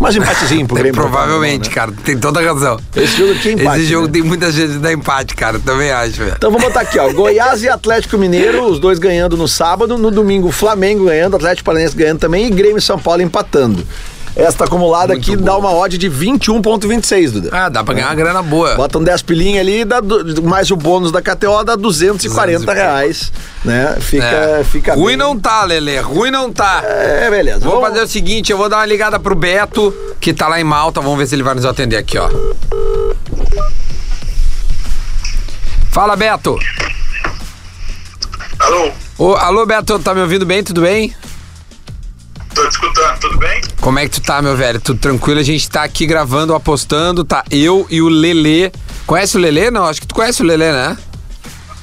Mas 0.00 0.16
empatezinho 0.16 0.66
pro 0.66 0.76
É, 0.78 0.80
Grêmio. 0.80 1.00
provavelmente, 1.00 1.68
né? 1.68 1.74
cara. 1.74 1.92
Tem 2.04 2.18
toda 2.18 2.40
a 2.40 2.42
razão. 2.42 2.80
Esse 2.96 3.16
jogo 3.16 3.32
aqui 3.32 3.48
é 3.50 3.52
empate. 3.52 3.80
Esse 3.80 3.88
jogo 3.90 4.06
né? 4.06 4.12
tem 4.12 4.22
muita 4.22 4.50
de 4.50 4.66
dar 4.78 4.92
empate, 4.92 5.34
cara. 5.36 5.58
Também 5.60 5.90
acho, 5.92 6.16
velho. 6.18 6.34
Então 6.36 6.50
vamos 6.50 6.66
botar 6.66 6.80
aqui, 6.80 6.98
ó. 6.98 7.12
Goiás 7.12 7.62
e 7.62 7.68
Atlético 7.68 8.18
Mineiro, 8.18 8.64
os 8.64 8.80
dois 8.80 8.98
ganhando 8.98 9.36
no 9.36 9.46
sábado. 9.46 9.96
No 9.96 10.10
domingo, 10.10 10.50
Flamengo 10.50 11.04
ganhando, 11.04 11.36
Atlético 11.36 11.64
Paranaense 11.66 11.94
ganhando 11.96 12.18
também 12.18 12.46
e 12.46 12.50
Grêmio 12.50 12.78
e 12.78 12.82
São 12.82 12.98
Paulo 12.98 13.22
empatando. 13.22 13.86
Esta 14.36 14.64
acumulada 14.64 15.14
Muito 15.14 15.22
aqui 15.22 15.36
boa. 15.36 15.46
dá 15.46 15.56
uma 15.56 15.72
odd 15.72 15.96
de 15.96 16.10
21,26, 16.10 17.30
Duda. 17.30 17.50
Ah, 17.52 17.68
dá 17.68 17.84
pra 17.84 17.94
ganhar 17.94 18.08
uma 18.08 18.14
grana 18.16 18.42
boa. 18.42 18.74
Bota 18.74 18.98
um 18.98 19.04
10 19.04 19.22
pilinha 19.22 19.60
ali, 19.60 19.84
dá 19.84 20.00
du- 20.00 20.42
mais 20.42 20.70
o 20.72 20.76
bônus 20.76 21.12
da 21.12 21.22
KTO, 21.22 21.62
dá 21.62 21.76
240 21.76 22.72
reais, 22.72 23.30
né? 23.64 23.96
Fica, 24.00 24.24
É. 24.26 24.64
fica 24.64 24.94
Ruim 24.94 25.06
bem. 25.08 25.16
não 25.16 25.38
tá, 25.38 25.62
Lelê. 25.64 26.00
Ruim 26.00 26.32
não 26.32 26.52
tá. 26.52 26.82
É, 26.84 27.30
beleza. 27.30 27.60
Vou 27.60 27.74
Vamos- 27.80 27.90
fazer 27.90 28.02
o 28.02 28.08
seguinte, 28.08 28.50
eu 28.50 28.58
vou 28.58 28.68
dar 28.68 28.78
uma 28.78 28.86
ligada 28.86 29.20
pro 29.20 29.36
Beto, 29.36 29.94
que 30.20 30.34
tá 30.34 30.48
lá 30.48 30.60
em 30.60 30.64
Malta. 30.64 31.00
Vamos 31.00 31.16
ver 31.16 31.28
se 31.28 31.36
ele 31.36 31.44
vai 31.44 31.54
nos 31.54 31.64
atender 31.64 31.96
aqui, 31.96 32.18
ó. 32.18 32.28
Fala, 35.90 36.16
Beto. 36.16 36.58
Alô, 38.58 38.90
Ô, 39.16 39.34
alô, 39.34 39.64
Beto, 39.64 39.96
tá 40.00 40.12
me 40.12 40.20
ouvindo 40.22 40.44
bem? 40.44 40.62
Tudo 40.64 40.80
bem? 40.82 41.14
Tô 42.54 42.66
te 42.66 42.70
escutando, 42.70 43.18
tudo 43.20 43.38
bem? 43.38 43.60
Como 43.80 43.98
é 43.98 44.04
que 44.04 44.12
tu 44.12 44.22
tá, 44.22 44.40
meu 44.40 44.56
velho? 44.56 44.80
Tudo 44.80 44.98
tranquilo? 44.98 45.40
A 45.40 45.42
gente 45.42 45.68
tá 45.68 45.82
aqui 45.82 46.06
gravando, 46.06 46.54
apostando, 46.54 47.24
tá 47.24 47.44
eu 47.50 47.86
e 47.90 48.00
o 48.00 48.08
Lelê. 48.08 48.70
Conhece 49.06 49.36
o 49.36 49.40
Lelê? 49.40 49.70
Não, 49.70 49.84
acho 49.84 50.00
que 50.00 50.06
tu 50.06 50.14
conhece 50.14 50.42
o 50.42 50.46
Lelê, 50.46 50.72
né? 50.72 50.96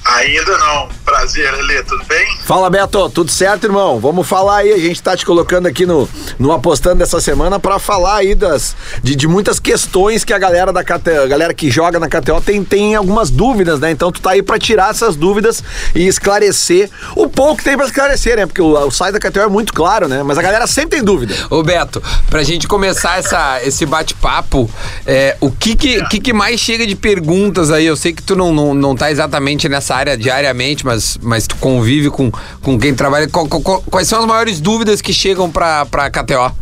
Ainda 0.05 0.57
não. 0.57 0.89
Prazer, 1.11 1.51
Lelê, 1.51 1.83
tudo 1.83 2.05
bem? 2.05 2.25
Fala, 2.45 2.69
Beto, 2.69 3.09
tudo 3.09 3.29
certo, 3.29 3.65
irmão? 3.65 3.99
Vamos 3.99 4.25
falar 4.25 4.59
aí, 4.59 4.71
a 4.71 4.77
gente 4.77 5.03
tá 5.03 5.15
te 5.15 5.25
colocando 5.25 5.65
aqui 5.67 5.85
no, 5.85 6.07
no 6.39 6.53
Apostando 6.53 6.99
dessa 6.99 7.19
semana 7.19 7.59
pra 7.59 7.79
falar 7.79 8.15
aí 8.15 8.33
das, 8.33 8.77
de, 9.03 9.13
de 9.13 9.27
muitas 9.27 9.59
questões 9.59 10.23
que 10.23 10.31
a 10.31 10.39
galera 10.39 10.71
da 10.71 10.85
KTO, 10.85 11.27
galera 11.27 11.53
que 11.53 11.69
joga 11.69 11.99
na 11.99 12.07
KTO 12.07 12.39
tem, 12.39 12.63
tem 12.63 12.95
algumas 12.95 13.29
dúvidas, 13.29 13.81
né? 13.81 13.91
Então 13.91 14.09
tu 14.09 14.21
tá 14.21 14.31
aí 14.31 14.41
pra 14.41 14.57
tirar 14.57 14.91
essas 14.91 15.17
dúvidas 15.17 15.61
e 15.93 16.07
esclarecer 16.07 16.89
o 17.13 17.27
pouco 17.27 17.57
que 17.57 17.65
tem 17.65 17.75
pra 17.75 17.85
esclarecer, 17.85 18.37
né? 18.37 18.45
Porque 18.45 18.61
o, 18.61 18.71
o 18.71 18.89
site 18.89 19.11
da 19.11 19.19
KTO 19.19 19.41
é 19.41 19.47
muito 19.47 19.73
claro, 19.73 20.07
né? 20.07 20.23
Mas 20.23 20.37
a 20.37 20.41
galera 20.41 20.65
sempre 20.65 20.91
tem 20.91 21.03
dúvida. 21.03 21.35
Ô 21.49 21.61
Beto, 21.61 22.01
pra 22.29 22.41
gente 22.41 22.69
começar 22.69 23.19
essa, 23.19 23.61
esse 23.65 23.85
bate-papo, 23.85 24.71
é, 25.05 25.35
o 25.41 25.51
que 25.51 25.75
que, 25.75 26.05
que 26.05 26.21
que 26.21 26.31
mais 26.31 26.57
chega 26.57 26.87
de 26.87 26.95
perguntas 26.95 27.69
aí? 27.69 27.85
Eu 27.85 27.97
sei 27.97 28.13
que 28.13 28.23
tu 28.23 28.33
não, 28.33 28.53
não, 28.53 28.73
não 28.73 28.95
tá 28.95 29.11
exatamente 29.11 29.67
nessa 29.67 29.93
área 29.93 30.17
diariamente, 30.17 30.85
mas, 30.85 31.00
mas 31.21 31.47
tu 31.47 31.55
convive 31.57 32.09
com, 32.09 32.31
com 32.61 32.79
quem 32.79 32.93
trabalha. 32.95 33.27
Qual- 33.29 33.47
qual- 33.47 33.81
quais 33.83 34.07
são 34.07 34.19
as 34.19 34.25
maiores 34.25 34.59
dúvidas 34.59 35.01
que 35.01 35.13
chegam 35.13 35.51
pra, 35.51 35.85
pra 35.85 36.09
KTO? 36.09 36.55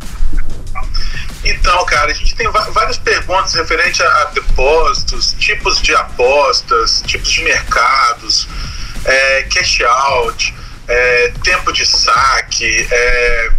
Então, 1.43 1.85
cara, 1.85 2.11
a 2.11 2.13
gente 2.13 2.35
tem 2.35 2.49
várias 2.51 2.97
perguntas 2.97 3.53
referentes 3.53 4.01
a, 4.01 4.05
a 4.21 4.25
depósitos, 4.25 5.33
tipos 5.39 5.81
de 5.81 5.95
apostas, 5.95 7.01
tipos 7.07 7.29
de 7.31 7.43
mercados, 7.43 8.47
é, 9.05 9.43
cash 9.43 9.81
out, 9.81 10.53
é, 10.87 11.31
tempo 11.43 11.71
de 11.71 11.85
saque, 11.85 12.87
é, 12.91 13.51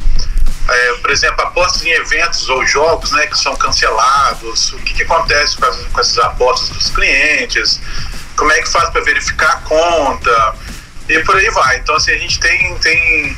é, 0.69 0.93
por 1.01 1.11
exemplo, 1.11 1.41
apostas 1.43 1.83
em 1.83 1.91
eventos 1.91 2.49
ou 2.51 2.65
jogos 2.67 3.13
né, 3.13 3.27
que 3.27 3.39
são 3.39 3.57
cancelados, 3.57 4.73
o 4.75 4.79
que, 4.79 4.93
que 4.95 5.03
acontece 5.03 5.57
com, 5.57 5.65
as- 5.65 5.77
com 5.87 6.01
essas 6.01 6.19
apostas 6.19 6.69
dos 6.69 6.91
clientes, 6.91 7.81
como 8.41 8.51
é 8.53 8.61
que 8.63 8.69
faz 8.71 8.89
para 8.89 9.03
verificar 9.05 9.53
a 9.53 9.57
conta 9.59 10.55
e 11.09 11.19
por 11.21 11.37
aí 11.37 11.51
vai. 11.51 11.77
Então, 11.79 11.95
assim, 11.95 12.13
a 12.13 12.19
gente 12.19 12.41
tem, 12.41 12.75
tem 12.79 13.37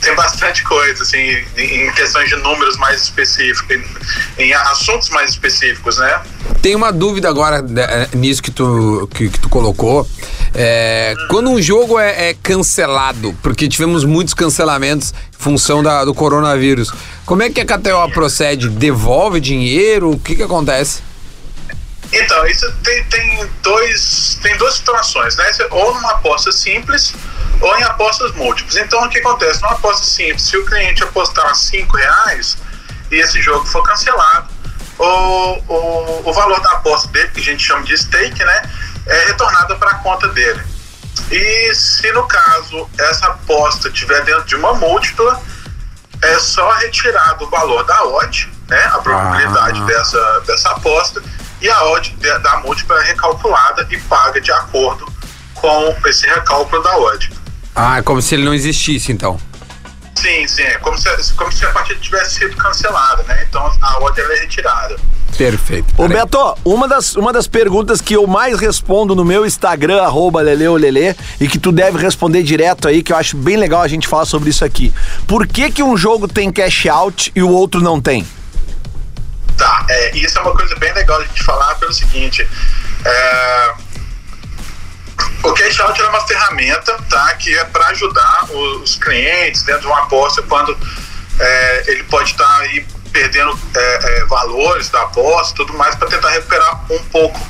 tem 0.00 0.16
bastante 0.16 0.64
coisa, 0.64 1.00
assim, 1.04 1.16
em 1.56 1.92
questões 1.92 2.28
de 2.28 2.34
números 2.34 2.76
mais 2.76 3.02
específicos, 3.02 3.76
em, 4.36 4.42
em 4.46 4.52
assuntos 4.52 5.08
mais 5.10 5.30
específicos, 5.30 5.96
né? 5.98 6.20
Tem 6.60 6.74
uma 6.74 6.92
dúvida 6.92 7.28
agora 7.28 7.62
né, 7.62 8.08
nisso 8.12 8.42
que 8.42 8.50
tu, 8.50 9.08
que, 9.14 9.28
que 9.28 9.38
tu 9.38 9.48
colocou. 9.48 10.04
É, 10.54 11.14
quando 11.28 11.50
um 11.50 11.62
jogo 11.62 12.00
é, 12.00 12.30
é 12.30 12.34
cancelado, 12.34 13.32
porque 13.44 13.68
tivemos 13.68 14.04
muitos 14.04 14.34
cancelamentos 14.34 15.12
em 15.12 15.40
função 15.42 15.84
da- 15.84 16.04
do 16.04 16.12
coronavírus, 16.12 16.92
como 17.24 17.44
é 17.44 17.48
que 17.50 17.60
a 17.60 17.64
KTO 17.64 18.10
procede? 18.12 18.68
Devolve 18.70 19.38
dinheiro? 19.40 20.10
O 20.10 20.18
que 20.18 20.34
que 20.34 20.42
acontece? 20.42 21.00
Então, 22.12 22.46
isso 22.46 22.70
tem, 22.84 23.04
tem, 23.04 23.50
dois, 23.62 24.38
tem 24.42 24.56
duas 24.58 24.74
situações, 24.74 25.34
né? 25.36 25.50
Ou 25.70 25.94
numa 25.94 26.12
aposta 26.12 26.52
simples 26.52 27.14
ou 27.60 27.78
em 27.78 27.82
apostas 27.84 28.32
múltiplas. 28.32 28.76
Então, 28.76 29.02
o 29.04 29.08
que 29.08 29.18
acontece? 29.18 29.62
Numa 29.62 29.72
aposta 29.72 30.04
simples, 30.04 30.42
se 30.42 30.56
o 30.56 30.64
cliente 30.66 31.02
apostar 31.02 31.54
5 31.54 31.96
reais 31.96 32.58
e 33.10 33.16
esse 33.16 33.40
jogo 33.40 33.64
for 33.66 33.82
cancelado, 33.82 34.48
o, 34.98 35.04
o, 35.04 36.28
o 36.28 36.32
valor 36.32 36.60
da 36.60 36.72
aposta 36.72 37.08
dele, 37.08 37.28
que 37.28 37.40
a 37.40 37.44
gente 37.44 37.62
chama 37.62 37.82
de 37.82 37.96
stake, 37.96 38.44
né? 38.44 38.70
É 39.06 39.26
retornado 39.26 39.76
para 39.76 39.92
a 39.92 39.94
conta 39.96 40.28
dele. 40.28 40.62
E 41.30 41.74
se 41.74 42.10
no 42.12 42.24
caso 42.24 42.88
essa 42.98 43.26
aposta 43.26 43.88
estiver 43.88 44.22
dentro 44.24 44.44
de 44.44 44.56
uma 44.56 44.74
múltipla, 44.74 45.40
é 46.22 46.38
só 46.38 46.70
retirar 46.72 47.34
do 47.34 47.48
valor 47.48 47.84
da 47.84 48.04
odd, 48.04 48.52
né, 48.68 48.82
a 48.92 48.98
probabilidade 48.98 49.80
ah. 49.80 49.84
dessa, 49.84 50.40
dessa 50.46 50.70
aposta, 50.70 51.22
e 51.62 51.70
a 51.70 51.84
odd 51.84 52.14
da 52.42 52.56
múltipla 52.58 53.00
é 53.02 53.06
recalculada 53.08 53.86
e 53.90 53.96
paga 54.00 54.40
de 54.40 54.50
acordo 54.50 55.10
com 55.54 55.96
esse 56.06 56.26
recálculo 56.26 56.82
da 56.82 56.98
odd. 56.98 57.30
Ah, 57.74 57.98
é 57.98 58.02
como 58.02 58.20
se 58.20 58.34
ele 58.34 58.44
não 58.44 58.52
existisse, 58.52 59.12
então. 59.12 59.38
Sim, 60.16 60.46
sim. 60.46 60.62
É 60.62 60.78
como 60.78 60.98
se, 60.98 61.32
como 61.34 61.50
se 61.50 61.64
a 61.64 61.70
partida 61.70 61.98
tivesse 62.00 62.40
sido 62.40 62.56
cancelada, 62.56 63.22
né? 63.22 63.46
Então 63.48 63.72
a 63.80 63.98
odd 64.00 64.20
é 64.20 64.40
retirada. 64.40 64.96
Perfeito. 65.36 65.94
Ô 65.96 66.06
Beto, 66.08 66.56
uma 66.64 66.86
das, 66.86 67.16
uma 67.16 67.32
das 67.32 67.46
perguntas 67.46 68.00
que 68.00 68.14
eu 68.14 68.26
mais 68.26 68.58
respondo 68.60 69.14
no 69.14 69.24
meu 69.24 69.46
Instagram, 69.46 70.02
arroba 70.02 70.42
leleolele, 70.42 71.16
e 71.40 71.48
que 71.48 71.58
tu 71.58 71.72
deve 71.72 71.98
responder 71.98 72.42
direto 72.42 72.86
aí, 72.86 73.02
que 73.02 73.12
eu 73.12 73.16
acho 73.16 73.36
bem 73.36 73.56
legal 73.56 73.80
a 73.80 73.88
gente 73.88 74.06
falar 74.06 74.26
sobre 74.26 74.50
isso 74.50 74.64
aqui. 74.64 74.92
Por 75.26 75.46
que 75.46 75.70
que 75.70 75.82
um 75.82 75.96
jogo 75.96 76.28
tem 76.28 76.52
cash 76.52 76.86
out 76.86 77.32
e 77.34 77.42
o 77.42 77.50
outro 77.50 77.80
não 77.80 78.00
tem? 78.00 78.26
Tá, 79.56 79.86
é, 79.88 80.16
isso 80.16 80.38
é 80.38 80.42
uma 80.42 80.52
coisa 80.52 80.74
bem 80.76 80.92
legal 80.92 81.20
a 81.20 81.24
gente 81.24 81.44
falar 81.44 81.74
pelo 81.76 81.92
seguinte, 81.92 82.48
é, 83.04 83.74
o 85.42 85.52
cash 85.52 85.80
out 85.80 86.00
é 86.00 86.08
uma 86.08 86.26
ferramenta, 86.26 86.96
tá, 87.08 87.34
que 87.34 87.56
é 87.56 87.64
para 87.64 87.88
ajudar 87.88 88.46
os, 88.50 88.96
clientes 88.96 89.62
dentro 89.62 89.82
de 89.82 89.86
uma 89.88 90.02
aposta 90.04 90.42
quando 90.42 90.76
é, 91.38 91.84
ele 91.90 92.04
pode 92.04 92.30
estar 92.30 92.44
tá 92.44 92.58
aí 92.60 92.86
perdendo 93.12 93.58
é, 93.74 94.18
é, 94.20 94.24
valores 94.24 94.88
da 94.88 95.02
aposta, 95.02 95.54
tudo 95.56 95.74
mais 95.74 95.94
para 95.96 96.08
tentar 96.08 96.30
recuperar 96.30 96.80
um 96.90 97.04
pouco 97.04 97.40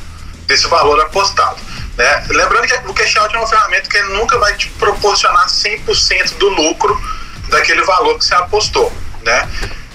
desse 0.47 0.67
valor 0.69 1.01
apostado. 1.01 1.61
Né? 1.97 2.27
Lembrando 2.31 2.67
que 2.67 2.75
o 2.91 2.95
cash 2.95 3.17
out 3.17 3.35
é 3.35 3.39
uma 3.39 3.47
ferramenta 3.47 3.89
que 3.89 4.03
nunca 4.05 4.39
vai 4.39 4.55
te 4.55 4.69
proporcionar 4.71 5.47
100% 5.47 6.39
do 6.39 6.49
lucro 6.49 7.01
daquele 7.49 7.83
valor 7.83 8.19
que 8.19 8.25
você 8.25 8.35
apostou. 8.35 8.91
Né? 9.23 9.49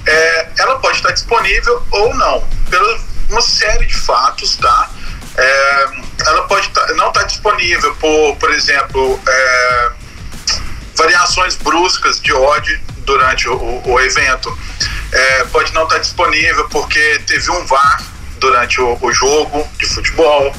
É, 0.08 0.50
ela 0.58 0.80
pode 0.80 0.98
estar 0.98 1.12
disponível 1.12 1.84
ou 1.92 2.14
não, 2.16 2.48
pela 2.70 3.00
uma 3.30 3.42
série 3.42 3.86
de 3.86 3.96
fatos, 3.96 4.56
tá? 4.56 4.90
É, 5.38 5.88
ela 6.26 6.48
pode 6.48 6.70
tá, 6.70 6.94
não 6.94 7.10
estar 7.10 7.24
disponível 7.24 7.94
por, 7.96 8.36
por 8.38 8.52
exemplo, 8.52 9.20
é, 9.28 9.92
variações 10.96 11.56
bruscas 11.56 12.20
de 12.22 12.34
odd 12.34 12.82
durante 13.00 13.48
o, 13.50 13.82
o 13.86 14.00
evento. 14.00 14.58
É, 15.12 15.44
pode 15.46 15.74
não 15.74 15.84
estar 15.84 16.00
disponível 16.00 16.68
porque 16.70 17.20
teve 17.28 17.50
um 17.52 17.66
VAR 17.66 18.02
durante 18.40 18.82
o, 18.82 18.98
o 19.02 19.12
jogo 19.14 19.68
de 19.78 19.86
futebol 19.86 20.54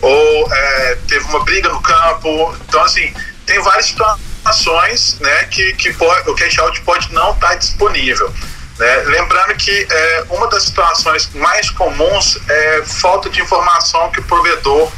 ou 0.00 0.52
é, 0.52 0.98
teve 1.08 1.24
uma 1.26 1.44
briga 1.44 1.68
no 1.68 1.80
campo. 1.80 2.56
Então, 2.68 2.82
assim, 2.82 3.12
tem 3.46 3.60
várias 3.62 3.86
situações 3.86 5.18
né, 5.20 5.44
que, 5.44 5.74
que 5.74 5.92
pode, 5.92 6.28
o 6.28 6.34
cash 6.34 6.58
out 6.58 6.80
pode 6.82 7.12
não 7.12 7.32
estar 7.32 7.54
disponível. 7.56 8.32
Né? 8.82 8.96
Lembrando 9.04 9.54
que 9.54 9.86
é, 9.88 10.24
uma 10.28 10.48
das 10.48 10.64
situações 10.64 11.30
mais 11.34 11.70
comuns 11.70 12.36
é 12.48 12.82
falta 12.82 13.30
de 13.30 13.40
informação 13.40 14.10
que 14.10 14.18
o 14.18 14.24
provedor 14.24 14.90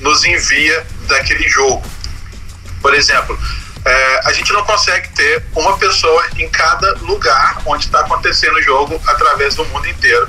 nos 0.00 0.24
envia 0.24 0.84
daquele 1.06 1.48
jogo. 1.48 1.80
Por 2.82 2.92
exemplo, 2.92 3.38
é, 3.84 4.20
a 4.24 4.32
gente 4.32 4.52
não 4.52 4.64
consegue 4.64 5.10
ter 5.10 5.44
uma 5.54 5.78
pessoa 5.78 6.26
em 6.38 6.48
cada 6.48 6.94
lugar 7.02 7.62
onde 7.66 7.84
está 7.84 8.00
acontecendo 8.00 8.56
o 8.56 8.62
jogo 8.62 9.00
através 9.06 9.54
do 9.54 9.64
mundo 9.66 9.86
inteiro 9.86 10.28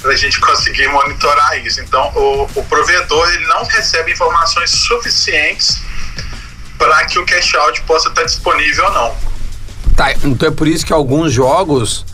para 0.00 0.12
a 0.12 0.16
gente 0.16 0.38
conseguir 0.38 0.86
monitorar 0.86 1.58
isso. 1.66 1.80
Então, 1.80 2.12
o, 2.14 2.48
o 2.54 2.64
provedor 2.66 3.28
ele 3.32 3.46
não 3.46 3.64
recebe 3.64 4.12
informações 4.12 4.70
suficientes 4.70 5.80
para 6.78 7.06
que 7.06 7.18
o 7.18 7.26
cash 7.26 7.56
out 7.56 7.82
possa 7.82 8.08
estar 8.08 8.22
disponível 8.22 8.84
ou 8.84 8.92
não. 8.92 9.16
Tá, 9.96 10.12
então 10.12 10.48
é 10.48 10.52
por 10.52 10.68
isso 10.68 10.86
que 10.86 10.92
alguns 10.92 11.32
jogos 11.32 12.04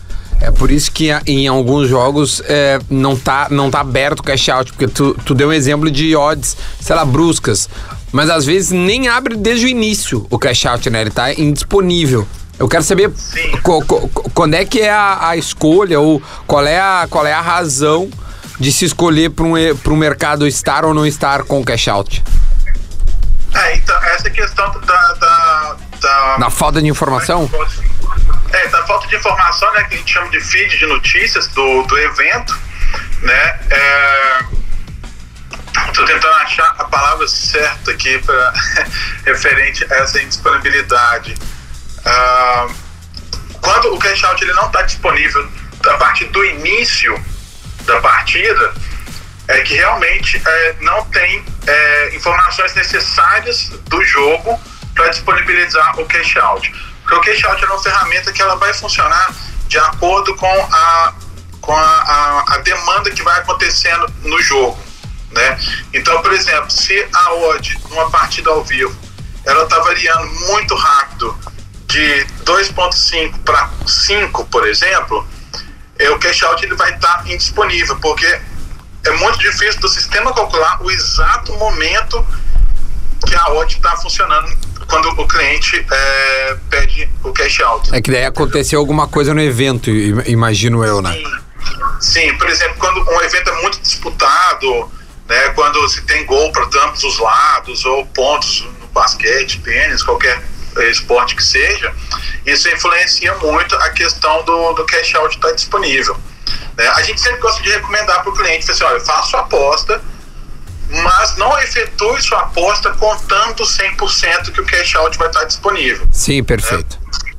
é 0.43 0.51
por 0.51 0.71
isso 0.71 0.91
que 0.91 1.09
em 1.27 1.47
alguns 1.47 1.89
jogos 1.89 2.43
é, 2.47 2.79
não, 2.91 3.17
tá, 3.17 3.47
não 3.51 3.71
tá 3.71 3.81
aberto 3.81 4.21
o 4.21 4.23
cash 4.25 4.49
out, 4.49 4.73
porque 4.73 4.89
tu, 4.89 5.15
tu 5.25 5.35
deu 5.35 5.49
um 5.49 5.53
exemplo 5.53 5.91
de 5.91 6.17
odds, 6.17 6.57
sei 6.81 6.97
lá, 6.97 7.05
bruscas. 7.05 7.69
Mas 8.11 8.29
às 8.29 8.45
vezes 8.45 8.73
nem 8.73 9.09
abre 9.09 9.37
desde 9.37 9.67
o 9.67 9.69
início 9.69 10.27
o 10.29 10.39
cash 10.39 10.67
out, 10.67 10.91
né? 10.91 11.01
Ele 11.01 11.11
tá 11.11 11.33
indisponível. 11.33 12.27
Eu 12.59 12.69
quero 12.69 12.83
saber 12.83 13.11
quando 14.35 14.55
é 14.55 14.65
que 14.65 14.81
é 14.81 14.91
a, 14.91 15.29
a, 15.29 15.37
escolha 15.37 15.99
ou 15.99 16.21
qual 16.47 16.67
é 16.67 16.79
a, 16.79 17.07
qual 17.09 17.27
é 17.27 17.33
a 17.33 17.41
razão 17.41 18.11
de 18.59 18.73
se 18.73 18.85
escolher 18.85 19.31
para 19.31 19.45
um, 19.45 19.55
um 19.55 19.97
mercado 19.97 20.47
estar 20.47 20.85
ou 20.85 20.93
não 20.93 21.07
estar 21.07 21.45
com 21.45 21.65
cash 21.65 21.89
out. 21.89 22.23
É, 23.55 23.77
então, 23.77 23.97
essa 24.05 24.31
questão 24.31 24.71
da, 24.81 25.13
da, 25.15 25.77
da... 26.01 26.37
Na 26.39 26.51
falta 26.51 26.81
de 26.81 26.89
informação? 26.89 27.49
É, 28.53 28.69
da 28.69 28.87
falta 28.87 29.07
de 29.09 29.17
informação, 29.17 29.73
né, 29.73 29.85
que 29.85 29.95
a 29.95 29.99
gente 29.99 30.13
chama 30.13 30.29
de 30.31 30.41
feed 30.41 30.79
de 30.79 30.87
notícias 30.87 31.49
do, 31.49 31.83
do 31.85 31.99
evento, 31.99 32.59
né, 33.23 33.61
é, 33.71 34.45
Estou 35.89 36.05
tentando 36.05 36.35
achar 36.37 36.75
a 36.79 36.85
palavra 36.85 37.27
certa 37.27 37.91
aqui 37.91 38.19
para 38.19 38.53
referente 39.25 39.87
a 39.91 39.97
essa 39.97 40.23
indisponibilidade. 40.23 41.35
Uh, 41.99 42.75
quando 43.61 43.95
o 43.95 43.99
cash 43.99 44.23
out 44.25 44.43
ele 44.43 44.53
não 44.55 44.67
está 44.67 44.83
disponível 44.83 45.49
a 45.87 45.95
partir 45.95 46.27
do 46.27 46.45
início 46.45 47.15
da 47.85 48.01
partida, 48.01 48.75
é 49.49 49.61
que 49.61 49.75
realmente 49.75 50.41
é, 50.45 50.77
não 50.81 51.05
tem 51.07 51.45
é, 51.67 52.17
informações 52.17 52.75
necessárias 52.75 53.69
do 53.89 54.03
jogo 54.05 54.61
para 54.95 55.09
disponibilizar 55.09 55.99
o 56.01 56.07
cash 56.07 56.37
out. 56.37 56.92
Porque 57.03 57.15
o 57.15 57.21
cash 57.21 57.45
out 57.45 57.65
é 57.65 57.67
uma 57.67 57.83
ferramenta 57.83 58.33
que 58.33 58.41
ela 58.41 58.57
vai 58.57 58.73
funcionar 58.75 59.35
de 59.67 59.79
acordo 59.79 60.35
com 60.37 60.69
a, 60.73 61.15
com 61.61 61.73
a, 61.73 61.81
a, 61.81 62.55
a 62.55 62.59
demanda 62.59 63.11
que 63.11 63.23
vai 63.23 63.39
acontecendo 63.41 64.07
no 64.23 64.41
jogo. 64.43 64.79
Né? 65.31 65.59
Então, 65.95 66.21
por 66.21 66.33
exemplo, 66.33 66.71
se 66.71 67.09
a 67.13 67.35
odd 67.35 67.81
numa 67.89 68.11
partida 68.11 68.51
ao 68.51 68.63
vivo 68.63 68.95
ela 69.45 69.65
está 69.65 69.79
variando 69.81 70.31
muito 70.47 70.75
rápido 70.75 71.37
de 71.87 72.27
2.5 72.45 73.39
para 73.41 73.71
5, 73.87 74.45
por 74.47 74.67
exemplo, 74.67 75.27
é, 75.99 76.11
o 76.11 76.19
cash 76.19 76.43
out 76.43 76.65
ele 76.65 76.75
vai 76.75 76.95
estar 76.95 77.19
tá 77.19 77.29
indisponível, 77.29 77.97
porque 77.97 78.27
é 79.05 79.11
muito 79.19 79.39
difícil 79.39 79.81
do 79.81 79.89
sistema 79.89 80.33
calcular 80.33 80.81
o 80.83 80.91
exato 80.91 81.53
momento 81.55 82.25
que 83.27 83.35
a 83.35 83.49
odd 83.53 83.75
está 83.75 83.97
funcionando 83.97 84.57
quando 84.93 85.09
o 85.09 85.27
cliente 85.27 85.87
é, 85.91 86.57
pede 86.69 87.09
o 87.25 87.33
cash 87.33 87.61
out. 87.61 87.95
É 87.95 88.03
que 88.03 88.11
daí 88.11 88.27
aconteceu 88.27 88.79
alguma 88.79 89.09
coisa 89.09 89.33
no 89.33 89.41
evento, 89.41 89.89
imagino 89.91 90.85
eu, 90.85 91.01
né? 91.01 91.15
Sim, 91.99 92.21
Sim. 92.21 92.37
por 92.37 92.47
exemplo, 92.47 92.77
quando 92.79 93.01
um 93.11 93.23
evento 93.23 93.49
é 93.49 93.63
muito 93.63 93.81
disputado, 93.81 94.93
né, 95.27 95.49
quando 95.55 95.89
se 95.89 96.03
tem 96.03 96.27
gol 96.27 96.53
para 96.53 96.69
ambos 96.85 97.03
os 97.05 97.19
lados, 97.19 97.87
ou 97.87 98.05
pontos 98.05 98.69
no 98.81 98.87
basquete, 98.89 99.63
tênis, 99.63 100.03
qualquer 100.03 100.43
esporte 100.91 101.37
que 101.37 101.43
seja, 101.43 101.95
isso 102.45 102.69
influencia 102.69 103.35
muito 103.37 103.75
a 103.77 103.91
questão 103.91 104.45
do, 104.45 104.75
do 104.75 104.85
cash 104.85 105.15
out 105.15 105.35
estar 105.35 105.49
tá 105.49 105.55
disponível. 105.55 106.19
Né? 106.77 106.87
A 106.89 107.03
gente 107.03 107.19
sempre 107.19 107.41
gosta 107.41 107.63
de 107.63 107.71
recomendar 107.71 108.23
para 108.23 108.31
o 108.31 108.35
cliente, 108.35 108.71
assim, 108.71 108.85
olha, 108.85 109.01
faça 109.01 109.39
a 109.39 109.41
aposta, 109.41 110.03
mas 110.93 111.37
não 111.37 111.59
efetue 111.61 112.21
sua 112.23 112.41
aposta 112.41 112.91
contando 112.91 113.65
100% 113.65 114.53
que 114.53 114.61
o 114.61 114.65
cash 114.65 114.95
out 114.97 115.17
vai 115.17 115.29
estar 115.29 115.45
disponível. 115.45 116.07
Sim, 116.13 116.45
perfeito. 116.45 116.99
Né? 117.01 117.33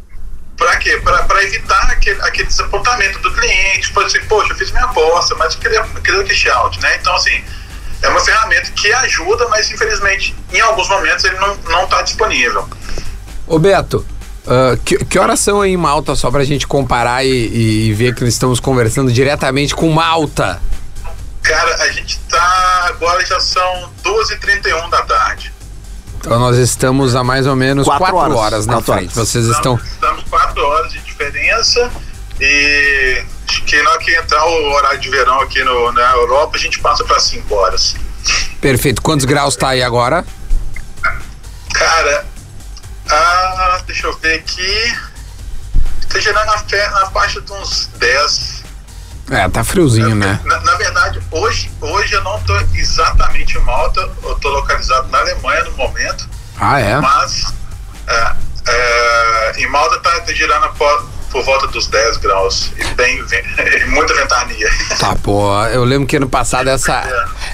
Para 0.57 0.77
quê? 0.77 1.00
Para 1.03 1.43
evitar 1.43 1.91
aquele, 1.91 2.22
aquele 2.22 2.48
desapontamento 2.48 3.19
do 3.19 3.31
cliente, 3.33 3.81
tipo 3.81 4.00
assim, 4.00 4.19
poxa, 4.27 4.53
eu 4.53 4.57
fiz 4.57 4.72
minha 4.72 4.86
aposta, 4.86 5.36
mas 5.36 5.55
eu 5.55 5.60
queria, 5.60 5.79
eu 5.79 6.01
queria 6.01 6.22
o 6.22 6.25
cash 6.25 6.48
out, 6.48 6.79
né? 6.79 6.98
Então, 7.00 7.13
assim, 7.15 7.43
é 8.01 8.10
uma 8.10 8.19
ferramenta 8.19 8.72
que 8.72 8.93
ajuda, 8.93 9.48
mas 9.50 9.72
infelizmente 9.72 10.36
em 10.51 10.60
alguns 10.60 10.89
momentos 10.89 11.24
ele 11.24 11.38
não 11.38 11.83
está 11.86 12.01
disponível. 12.01 12.67
Ô 13.48 13.57
Beto, 13.57 14.05
uh, 14.45 14.77
que, 14.83 15.03
que 15.05 15.17
horas 15.17 15.39
são 15.39 15.62
aí 15.62 15.72
em 15.72 15.77
Malta, 15.77 16.15
só 16.15 16.29
para 16.29 16.41
a 16.41 16.45
gente 16.45 16.67
comparar 16.67 17.25
e, 17.25 17.29
e 17.29 17.93
ver 17.93 18.13
que 18.13 18.24
nós 18.24 18.33
estamos 18.33 18.60
conversando 18.60 19.12
diretamente 19.12 19.75
com 19.75 19.89
Malta? 19.89 20.62
Cara, 21.43 21.83
a 21.83 21.91
gente 21.91 22.19
tá. 22.21 22.85
Agora 22.88 23.23
já 23.25 23.39
são 23.39 23.91
12h31 24.03 24.89
da 24.89 25.01
tarde. 25.03 25.53
Então 26.17 26.39
nós 26.39 26.57
estamos 26.57 27.15
a 27.15 27.23
mais 27.23 27.45
ou 27.45 27.55
menos 27.55 27.85
4 27.85 28.15
horas, 28.15 28.38
horas 28.38 28.65
na 28.65 28.81
frente. 28.81 29.13
Horas. 29.17 29.29
Vocês 29.29 29.45
estamos, 29.45 29.83
estão. 29.83 30.09
Estamos 30.09 30.23
4 30.29 30.65
horas 30.65 30.93
de 30.93 31.00
diferença 31.00 31.91
e 32.39 33.25
que 33.67 33.81
na 33.81 33.89
hora 33.89 34.00
que 34.00 34.15
entrar 34.15 34.45
o 34.45 34.71
horário 34.71 35.00
de 35.00 35.09
verão 35.09 35.41
aqui 35.41 35.62
no, 35.65 35.91
na 35.91 36.12
Europa, 36.13 36.55
a 36.55 36.59
gente 36.59 36.79
passa 36.79 37.03
para 37.03 37.19
5 37.19 37.53
horas. 37.53 37.95
Perfeito. 38.62 39.01
Quantos 39.01 39.25
graus 39.25 39.57
tá 39.57 39.69
aí 39.69 39.83
agora? 39.83 40.25
Cara, 41.73 42.25
ah, 43.09 43.81
deixa 43.85 44.07
eu 44.07 44.17
ver 44.17 44.35
aqui. 44.35 44.97
Tá 46.07 46.19
gerando 46.19 46.45
na, 46.45 47.01
na 47.01 47.12
faixa 47.12 47.41
de 47.41 47.51
uns 47.51 47.88
10, 47.97 48.63
é, 49.31 49.47
tá 49.47 49.63
friozinho, 49.63 50.15
né? 50.15 50.39
Na, 50.43 50.59
na, 50.59 50.75
verdade, 50.75 50.92
hoje, 51.33 51.71
hoje 51.81 52.13
eu 52.13 52.23
não 52.23 52.39
tô 52.43 52.55
exatamente 52.75 53.57
em 53.57 53.61
Malta, 53.61 54.01
eu 54.23 54.35
tô 54.35 54.49
localizado 54.49 55.07
na 55.09 55.19
Alemanha 55.19 55.63
no 55.65 55.71
momento, 55.71 56.29
Ah, 56.59 56.79
é? 56.79 56.99
Mas 56.99 57.53
é, 58.07 58.35
é, 58.67 59.53
em 59.57 59.67
Malta 59.67 59.99
tá 59.99 60.31
girando 60.33 60.65
por, 61.33 61.43
volta 61.43 61.67
dos 61.67 61.87
10 61.87 62.17
graus 62.17 62.71
e 62.77 62.83
bem, 62.95 63.21
muita 63.89 64.13
ventania. 64.13 64.69
Tá, 64.99 65.15
pô, 65.21 65.51
eu 65.65 65.83
lembro 65.83 66.07
que 66.07 66.15
ano 66.17 66.29
passado 66.29 66.69
essa. 66.69 67.03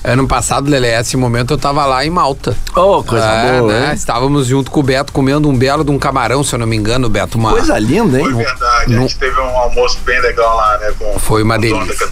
Ano 0.03 0.27
passado, 0.27 0.69
Lelé, 0.69 0.99
esse 0.99 1.17
momento 1.17 1.53
eu 1.53 1.57
tava 1.57 1.85
lá 1.85 2.05
em 2.05 2.09
Malta. 2.09 2.55
Oh, 2.75 3.03
coisa 3.03 3.25
É, 3.25 3.59
boa, 3.59 3.71
né? 3.73 3.93
Estávamos 3.95 4.47
junto 4.47 4.69
com 4.71 4.79
o 4.79 4.83
Beto 4.83 5.11
comendo 5.11 5.49
um 5.49 5.57
belo 5.57 5.83
de 5.83 5.91
um 5.91 5.97
camarão, 5.99 6.43
se 6.43 6.53
eu 6.55 6.59
não 6.59 6.67
me 6.67 6.75
engano, 6.75 7.09
Beto. 7.09 7.37
Uma, 7.37 7.51
Coisa 7.51 7.77
linda, 7.79 8.19
Foi 8.19 8.29
hein? 8.31 8.37
verdade, 8.37 8.91
não- 8.93 8.99
a 8.99 9.07
gente 9.07 9.17
teve 9.17 9.39
um 9.39 9.57
almoço 9.57 9.99
bem 10.05 10.19
legal 10.21 10.55
lá, 10.55 10.77
né? 10.77 10.93
Com, 10.97 11.19
Foi 11.19 11.41
uma 11.43 11.57
delícia. 11.57 12.07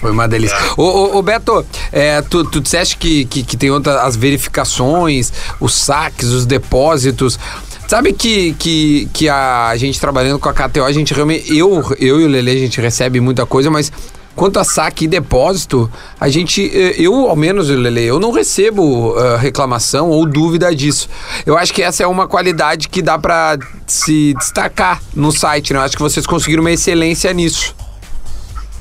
Foi 0.00 0.10
uma 0.10 0.28
delícia. 0.28 0.54
É. 0.56 0.60
Ô, 0.76 0.82
ô, 0.84 1.16
ô, 1.18 1.22
Beto, 1.22 1.64
é, 1.92 2.22
tu, 2.22 2.44
tu 2.44 2.60
disseste 2.60 2.96
que, 2.96 3.24
que, 3.24 3.42
que 3.42 3.56
tem 3.56 3.70
outras 3.70 3.96
as 3.96 4.16
verificações, 4.16 5.32
os 5.60 5.74
saques, 5.74 6.28
os 6.28 6.46
depósitos. 6.46 7.38
Sabe 7.86 8.12
que, 8.12 8.52
que, 8.54 9.08
que 9.12 9.28
a 9.28 9.72
gente 9.76 10.00
trabalhando 10.00 10.38
com 10.40 10.48
a 10.48 10.52
KTO, 10.54 10.84
a 10.84 10.92
gente 10.92 11.14
realmente. 11.14 11.56
Eu, 11.56 11.82
eu 12.00 12.20
e 12.20 12.24
o 12.24 12.28
Lele, 12.28 12.50
a 12.50 12.56
gente 12.58 12.80
recebe 12.80 13.20
muita 13.20 13.46
coisa, 13.46 13.70
mas 13.70 13.92
quanto 14.34 14.58
a 14.58 14.64
saque 14.64 15.04
e 15.04 15.08
depósito, 15.08 15.90
a 16.20 16.28
gente. 16.28 16.68
eh, 16.74 16.96
Eu, 16.98 17.28
ao 17.28 17.36
menos, 17.36 17.68
Lele, 17.68 18.02
eu 18.04 18.18
não 18.18 18.32
recebo 18.32 19.14
eh, 19.18 19.36
reclamação 19.36 20.10
ou 20.10 20.26
dúvida 20.26 20.74
disso. 20.74 21.08
Eu 21.46 21.56
acho 21.56 21.72
que 21.72 21.80
essa 21.80 22.02
é 22.02 22.06
uma 22.08 22.26
qualidade 22.26 22.88
que 22.88 23.00
dá 23.00 23.16
pra 23.18 23.56
se 23.86 24.34
destacar 24.34 25.00
no 25.14 25.30
site, 25.30 25.72
né? 25.72 25.78
Eu 25.78 25.82
acho 25.84 25.96
que 25.96 26.02
vocês 26.02 26.26
conseguiram 26.26 26.62
uma 26.62 26.72
excelência 26.72 27.32
nisso. 27.32 27.72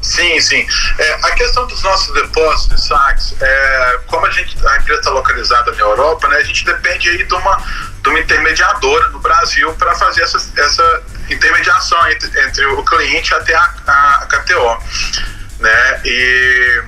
Sim, 0.02 0.40
sim. 0.40 0.66
É, 1.00 1.14
a 1.24 1.32
questão 1.32 1.66
dos 1.68 1.82
nossos 1.84 2.14
depósitos 2.14 2.84
e 2.84 2.88
saques, 2.88 3.36
é, 3.42 4.00
como 4.08 4.26
a 4.26 4.30
gente 4.32 4.56
a 4.68 4.78
empresa 4.78 5.00
está 5.00 5.12
localizada 5.12 5.72
na 5.72 5.80
Europa, 5.80 6.28
né, 6.28 6.38
a 6.38 6.44
gente 6.44 6.64
depende 6.64 7.10
aí 7.10 7.24
de 7.24 7.34
uma, 7.34 7.58
de 8.06 8.10
uma 8.10 8.20
intermediadora 8.20 9.10
no 9.10 9.20
Brasil 9.20 9.74
para 9.74 9.96
fazer 9.96 10.22
essa, 10.22 10.38
essa 10.58 11.04
intermediação 11.28 12.08
entre, 12.12 12.40
entre 12.40 12.66
o 12.68 12.84
cliente 12.86 13.34
até 13.34 13.56
a, 13.56 13.74
a, 13.88 14.16
a 14.22 14.26
KTO. 14.28 14.84
Né? 15.60 16.02
E 16.06 16.84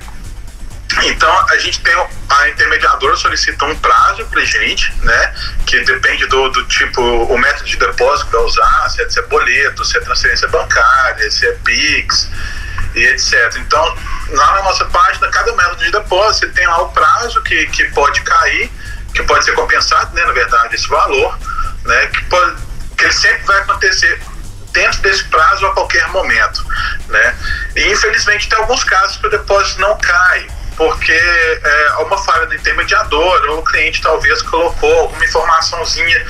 então 1.05 1.49
a 1.49 1.57
gente 1.57 1.79
tem 1.81 1.93
a 2.29 2.49
intermediadora 2.49 3.15
solicita 3.15 3.65
um 3.65 3.75
prazo 3.77 4.25
pra 4.25 4.43
gente, 4.43 4.93
né? 5.03 5.35
Que 5.65 5.83
depende 5.83 6.25
do, 6.27 6.49
do 6.49 6.65
tipo, 6.65 7.01
o 7.01 7.37
método 7.37 7.65
de 7.65 7.77
depósito 7.77 8.27
que 8.27 8.35
vai 8.35 8.45
usar, 8.45 8.89
se 8.89 9.01
é, 9.01 9.09
se 9.09 9.19
é 9.19 9.23
boleto, 9.23 9.85
se 9.85 9.97
é 9.97 10.01
transferência 10.01 10.47
bancária, 10.47 11.29
se 11.29 11.47
é 11.47 11.51
Pix 11.63 12.29
e 12.95 13.05
etc. 13.05 13.57
Então, 13.57 13.97
lá 14.29 14.53
na 14.55 14.63
nossa 14.63 14.85
página, 14.85 15.27
cada 15.29 15.55
método 15.55 15.83
de 15.83 15.91
depósito 15.91 16.51
tem 16.53 16.65
lá 16.67 16.81
o 16.81 16.89
prazo 16.89 17.41
que, 17.43 17.67
que 17.67 17.85
pode 17.91 18.21
cair, 18.21 18.71
que 19.17 19.23
pode 19.23 19.43
ser 19.43 19.53
compensado, 19.53 20.13
né? 20.13 20.23
Na 20.23 20.31
verdade, 20.31 20.75
esse 20.75 20.87
valor, 20.87 21.37
né? 21.83 22.07
Que, 22.07 22.23
pode, 22.25 22.55
que 22.97 23.03
ele 23.03 23.13
sempre 23.13 23.43
vai 23.45 23.59
acontecer 23.61 24.21
dentro 24.71 25.01
desse 25.01 25.23
prazo 25.25 25.65
a 25.65 25.73
qualquer 25.73 26.07
momento, 26.09 26.63
né? 27.07 27.35
E 27.75 27.91
infelizmente 27.91 28.47
tem 28.47 28.59
alguns 28.59 28.83
casos 28.83 29.17
que 29.17 29.25
o 29.25 29.29
depósito 29.29 29.81
não 29.81 29.97
cai, 29.97 30.47
porque 30.75 31.11
é 31.11 31.93
uma 31.99 32.17
falha 32.23 32.45
do 32.45 32.53
intermediador 32.53 33.43
ou 33.49 33.59
o 33.59 33.63
cliente 33.63 34.01
talvez 34.01 34.41
colocou 34.43 34.99
alguma 34.99 35.25
informaçãozinha 35.25 36.25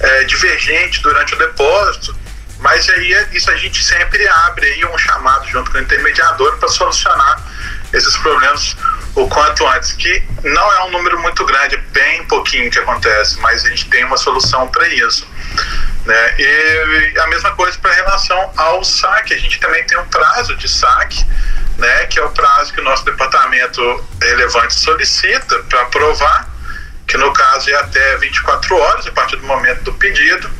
é, 0.00 0.24
divergente 0.24 1.00
durante 1.02 1.34
o 1.34 1.38
depósito, 1.38 2.16
mas 2.58 2.88
aí 2.90 3.12
é- 3.14 3.28
isso 3.32 3.48
a 3.50 3.56
gente 3.56 3.84
sempre 3.84 4.26
abre 4.26 4.66
aí 4.66 4.84
um 4.86 4.98
chamado 4.98 5.46
junto 5.48 5.70
com 5.70 5.78
o 5.78 5.80
intermediador 5.80 6.56
para 6.58 6.68
solucionar 6.68 7.40
esses 7.92 8.16
problemas 8.16 8.76
o 9.14 9.28
quanto 9.28 9.66
antes, 9.68 9.92
que 9.92 10.22
não 10.42 10.72
é 10.72 10.84
um 10.84 10.90
número 10.90 11.18
muito 11.20 11.44
grande, 11.44 11.76
é 11.76 11.78
bem 11.92 12.24
pouquinho 12.24 12.70
que 12.70 12.78
acontece, 12.78 13.38
mas 13.40 13.64
a 13.64 13.68
gente 13.68 13.88
tem 13.88 14.04
uma 14.04 14.16
solução 14.16 14.66
para 14.68 14.88
isso. 14.88 15.26
Né? 16.04 16.34
E 16.38 17.18
a 17.18 17.26
mesma 17.28 17.52
coisa 17.52 17.78
para 17.78 17.92
relação 17.92 18.52
ao 18.56 18.82
saque, 18.82 19.32
a 19.32 19.38
gente 19.38 19.60
também 19.60 19.84
tem 19.84 19.98
um 19.98 20.06
prazo 20.06 20.56
de 20.56 20.68
saque, 20.68 21.24
né? 21.78 22.06
que 22.06 22.18
é 22.18 22.24
o 22.24 22.30
prazo 22.30 22.72
que 22.72 22.80
o 22.80 22.84
nosso 22.84 23.04
departamento 23.04 24.04
relevante 24.20 24.74
solicita 24.74 25.58
para 25.68 25.82
aprovar, 25.82 26.48
que 27.06 27.16
no 27.16 27.32
caso 27.32 27.70
é 27.70 27.74
até 27.74 28.16
24 28.16 28.76
horas 28.76 29.06
a 29.06 29.12
partir 29.12 29.36
do 29.36 29.46
momento 29.46 29.82
do 29.84 29.92
pedido, 29.94 30.50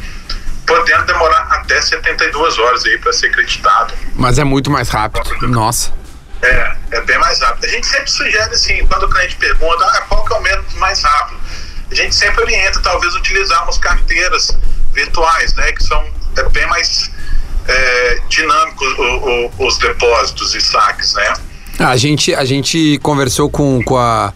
podendo 0.64 1.05
demorar 1.07 1.42
até 1.50 1.81
72 1.81 2.59
horas 2.59 2.85
aí 2.85 2.96
para 2.98 3.12
ser 3.12 3.26
acreditado. 3.26 3.92
Mas 4.14 4.38
é 4.38 4.44
muito 4.44 4.70
mais 4.70 4.88
rápido. 4.88 5.48
Nossa. 5.48 6.04
É, 6.46 6.76
é 6.92 7.00
bem 7.02 7.18
mais 7.18 7.40
rápido. 7.40 7.64
A 7.64 7.68
gente 7.68 7.87
sempre 7.87 8.11
sugere 8.11 8.54
assim, 8.54 8.87
quando 8.87 9.04
o 9.04 9.09
cliente 9.09 9.37
pergunta 9.37 9.85
ah, 9.85 10.02
qual 10.09 10.24
que 10.24 10.33
é 10.35 10.37
o 10.37 10.42
método 10.42 10.76
mais 10.76 11.02
rápido, 11.02 11.40
a 11.90 11.94
gente 11.94 12.14
sempre 12.14 12.42
orienta 12.42 12.80
talvez 12.80 13.14
utilizarmos 13.14 13.78
carteiras 13.78 14.57
virtuais, 14.92 15.54
né, 15.54 15.72
que 15.72 15.83
são 15.85 16.04
é, 16.37 16.48
bem 16.50 16.66
mais 16.66 17.11
é, 17.66 18.20
dinâmicos 18.28 18.87
o- 18.98 19.48
o- 19.62 19.66
os 19.66 19.78
depósitos 19.78 20.54
e 20.54 20.61
saques, 20.61 21.14
né? 21.14 21.33
A 21.78 21.96
gente, 21.96 22.35
a 22.35 22.44
gente 22.44 22.98
conversou 23.02 23.48
com, 23.50 23.83
com 23.83 23.96
a. 23.96 24.33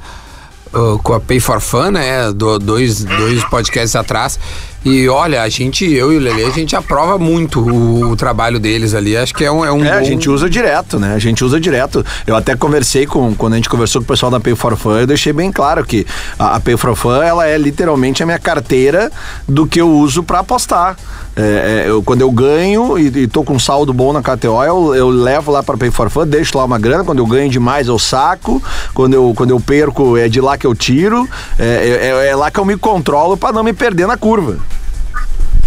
uh, 0.72 0.98
Com 1.02 1.14
a 1.14 1.20
Pay 1.20 1.38
for 1.38 1.60
Fun, 1.60 1.90
né? 1.92 2.32
Do, 2.32 2.58
dois, 2.58 3.04
dois 3.04 3.44
podcasts 3.44 3.94
atrás. 3.94 4.38
E 4.84 5.08
olha, 5.08 5.42
a 5.42 5.48
gente, 5.48 5.84
eu 5.92 6.12
e 6.12 6.16
o 6.16 6.20
Lele, 6.20 6.44
a 6.44 6.50
gente 6.50 6.74
aprova 6.76 7.18
muito 7.18 7.60
o, 7.60 8.10
o 8.12 8.16
trabalho 8.16 8.60
deles 8.60 8.94
ali. 8.94 9.16
Acho 9.16 9.34
que 9.34 9.44
é 9.44 9.50
um. 9.50 9.64
É, 9.64 9.72
um 9.72 9.84
É, 9.84 9.90
a 9.92 9.98
bom- 9.98 10.04
gente 10.04 10.30
usa 10.30 10.48
direto, 10.48 10.98
né? 11.00 11.14
A 11.14 11.18
gente 11.18 11.44
usa 11.44 11.60
direto. 11.60 12.04
Eu 12.26 12.36
até 12.36 12.54
conversei 12.56 13.04
com, 13.04 13.34
quando 13.34 13.54
a 13.54 13.56
gente 13.56 13.68
conversou 13.68 14.00
com 14.00 14.04
o 14.04 14.08
pessoal 14.08 14.30
da 14.30 14.38
Pay 14.40 14.54
for 14.54 14.76
Fun, 14.76 14.96
eu 14.98 15.06
deixei 15.06 15.32
bem 15.32 15.50
claro 15.50 15.84
que 15.84 16.06
a, 16.38 16.56
a 16.56 16.60
Pay 16.60 16.76
for 16.76 16.94
Fun, 16.94 17.20
ela 17.20 17.46
é 17.46 17.58
literalmente 17.58 18.22
a 18.22 18.26
minha 18.26 18.38
carteira 18.38 19.10
do 19.48 19.66
que 19.66 19.80
eu 19.80 19.90
uso 19.90 20.22
pra 20.22 20.38
apostar. 20.38 20.96
É, 21.36 21.84
é, 21.86 21.90
eu, 21.90 22.02
quando 22.02 22.20
eu 22.22 22.30
ganho 22.30 22.98
e, 22.98 23.06
e 23.06 23.26
tô 23.28 23.42
com 23.44 23.54
um 23.54 23.58
saldo 23.58 23.92
bom 23.92 24.12
na 24.12 24.22
KTO, 24.22 24.62
eu, 24.64 24.94
eu 24.94 25.08
levo 25.10 25.50
lá 25.52 25.62
pra 25.62 25.76
Pay 25.76 25.90
for 25.90 26.08
Fun, 26.08 26.26
deixo 26.26 26.56
lá 26.56 26.64
uma 26.64 26.78
grana. 26.78 27.04
Quando 27.04 27.18
eu 27.18 27.26
ganho 27.26 27.50
demais, 27.50 27.88
eu 27.88 27.98
saco. 27.98 28.62
Quando 28.94 29.14
eu, 29.14 29.32
quando 29.36 29.50
eu 29.50 29.60
perco, 29.60 30.16
é 30.16 30.28
de 30.28 30.40
lá 30.40 30.56
que 30.56 30.66
eu 30.66 30.74
tiro. 30.74 31.28
É, 31.58 32.22
é- 32.24 32.28
é 32.28 32.36
lá 32.36 32.48
que 32.50 32.58
eu 32.60 32.64
me 32.64 32.76
controlo 32.76 33.36
pra 33.36 33.52
não 33.52 33.62
me 33.64 33.72
perder 33.72 34.06
na 34.06 34.16
curva. 34.16 34.56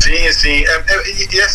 Sim, 0.01 0.31
sim. 0.33 0.65
É, 0.65 0.83
é, 0.87 1.09
e- 1.09 1.27
e 1.31 1.39
é, 1.39 1.47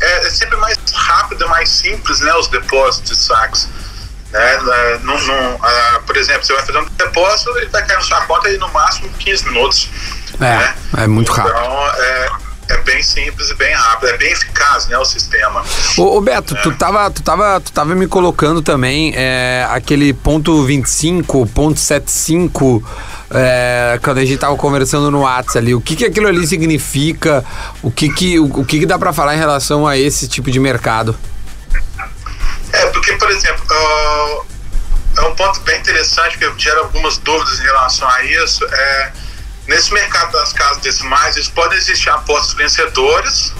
é- 0.00 0.26
é 0.26 0.30
sempre 0.30 0.56
mais 0.56 0.76
rápido, 0.92 1.48
mais 1.48 1.68
simples, 1.68 2.20
né? 2.20 2.34
Os 2.34 2.48
depósitos 2.48 3.10
e 3.18 3.22
saques. 3.24 3.68
Né? 4.32 4.54
É, 4.54 4.98
não- 5.02 5.20
não, 5.20 5.58
ah, 5.62 6.00
por 6.06 6.16
exemplo, 6.16 6.44
você 6.44 6.52
vai 6.54 6.64
fazer 6.64 6.78
um 6.78 6.86
depósito, 6.96 7.56
ele 7.58 7.66
vai 7.66 7.84
cair 7.86 7.96
na 7.96 8.02
sua 8.02 8.20
conta 8.22 8.48
em 8.50 8.58
no 8.58 8.68
máximo 8.72 9.08
15 9.18 9.44
minutos. 9.46 9.88
né? 10.38 10.74
É, 10.96 11.02
é 11.02 11.06
muito 11.06 11.30
rápido. 11.30 11.54
Então, 11.54 11.86
é, 12.02 12.30
é 12.70 12.76
bem 12.78 13.02
simples 13.02 13.50
e 13.50 13.54
bem 13.54 13.74
rápido. 13.74 14.08
É 14.08 14.16
bem 14.16 14.32
eficaz, 14.32 14.86
né? 14.88 14.96
O 14.96 15.04
sistema. 15.04 15.62
Ô, 15.98 16.16
ô, 16.16 16.20
Beto, 16.22 16.56
tu 16.62 16.72
tava, 16.74 17.10
tu, 17.10 17.22
tava, 17.22 17.60
tu 17.60 17.70
tava 17.70 17.94
me 17.94 18.06
colocando 18.08 18.62
também 18.62 19.12
é, 19.14 19.66
aquele 19.70 20.14
ponto 20.14 20.64
25, 20.64 21.46
ponto 21.48 21.78
75, 21.78 22.82
é, 23.34 23.98
quando 24.02 24.18
a 24.18 24.24
gente 24.24 24.38
tava 24.38 24.56
conversando 24.56 25.10
no 25.10 25.20
WhatsApp 25.20 25.58
ali. 25.58 25.74
O 25.74 25.80
que 25.80 25.96
que 25.96 26.04
aquilo 26.04 26.28
ali 26.28 26.46
significa? 26.46 27.44
O 27.82 27.90
que 27.90 28.12
que, 28.12 28.38
o, 28.38 28.44
o 28.44 28.64
que 28.64 28.80
que 28.80 28.86
dá 28.86 28.98
pra 28.98 29.12
falar 29.12 29.34
em 29.34 29.38
relação 29.38 29.86
a 29.86 29.96
esse 29.96 30.28
tipo 30.28 30.50
de 30.50 30.60
mercado? 30.60 31.16
É, 32.72 32.86
porque, 32.86 33.12
por 33.14 33.30
exemplo, 33.30 33.62
ah, 33.70 34.40
é 35.18 35.20
um 35.22 35.34
ponto 35.34 35.60
bem 35.60 35.78
interessante 35.78 36.38
que 36.38 36.58
gera 36.58 36.80
algumas 36.80 37.18
dúvidas 37.18 37.58
em 37.60 37.64
relação 37.64 38.08
a 38.08 38.24
isso. 38.24 38.64
É, 38.64 39.12
nesse 39.68 39.92
mercado 39.92 40.32
das 40.32 40.52
casas 40.52 40.78
decimais, 40.78 41.36
eles 41.36 41.48
podem 41.48 41.78
existir 41.78 42.10
apostas 42.10 42.54
vencedoras, 42.54 43.52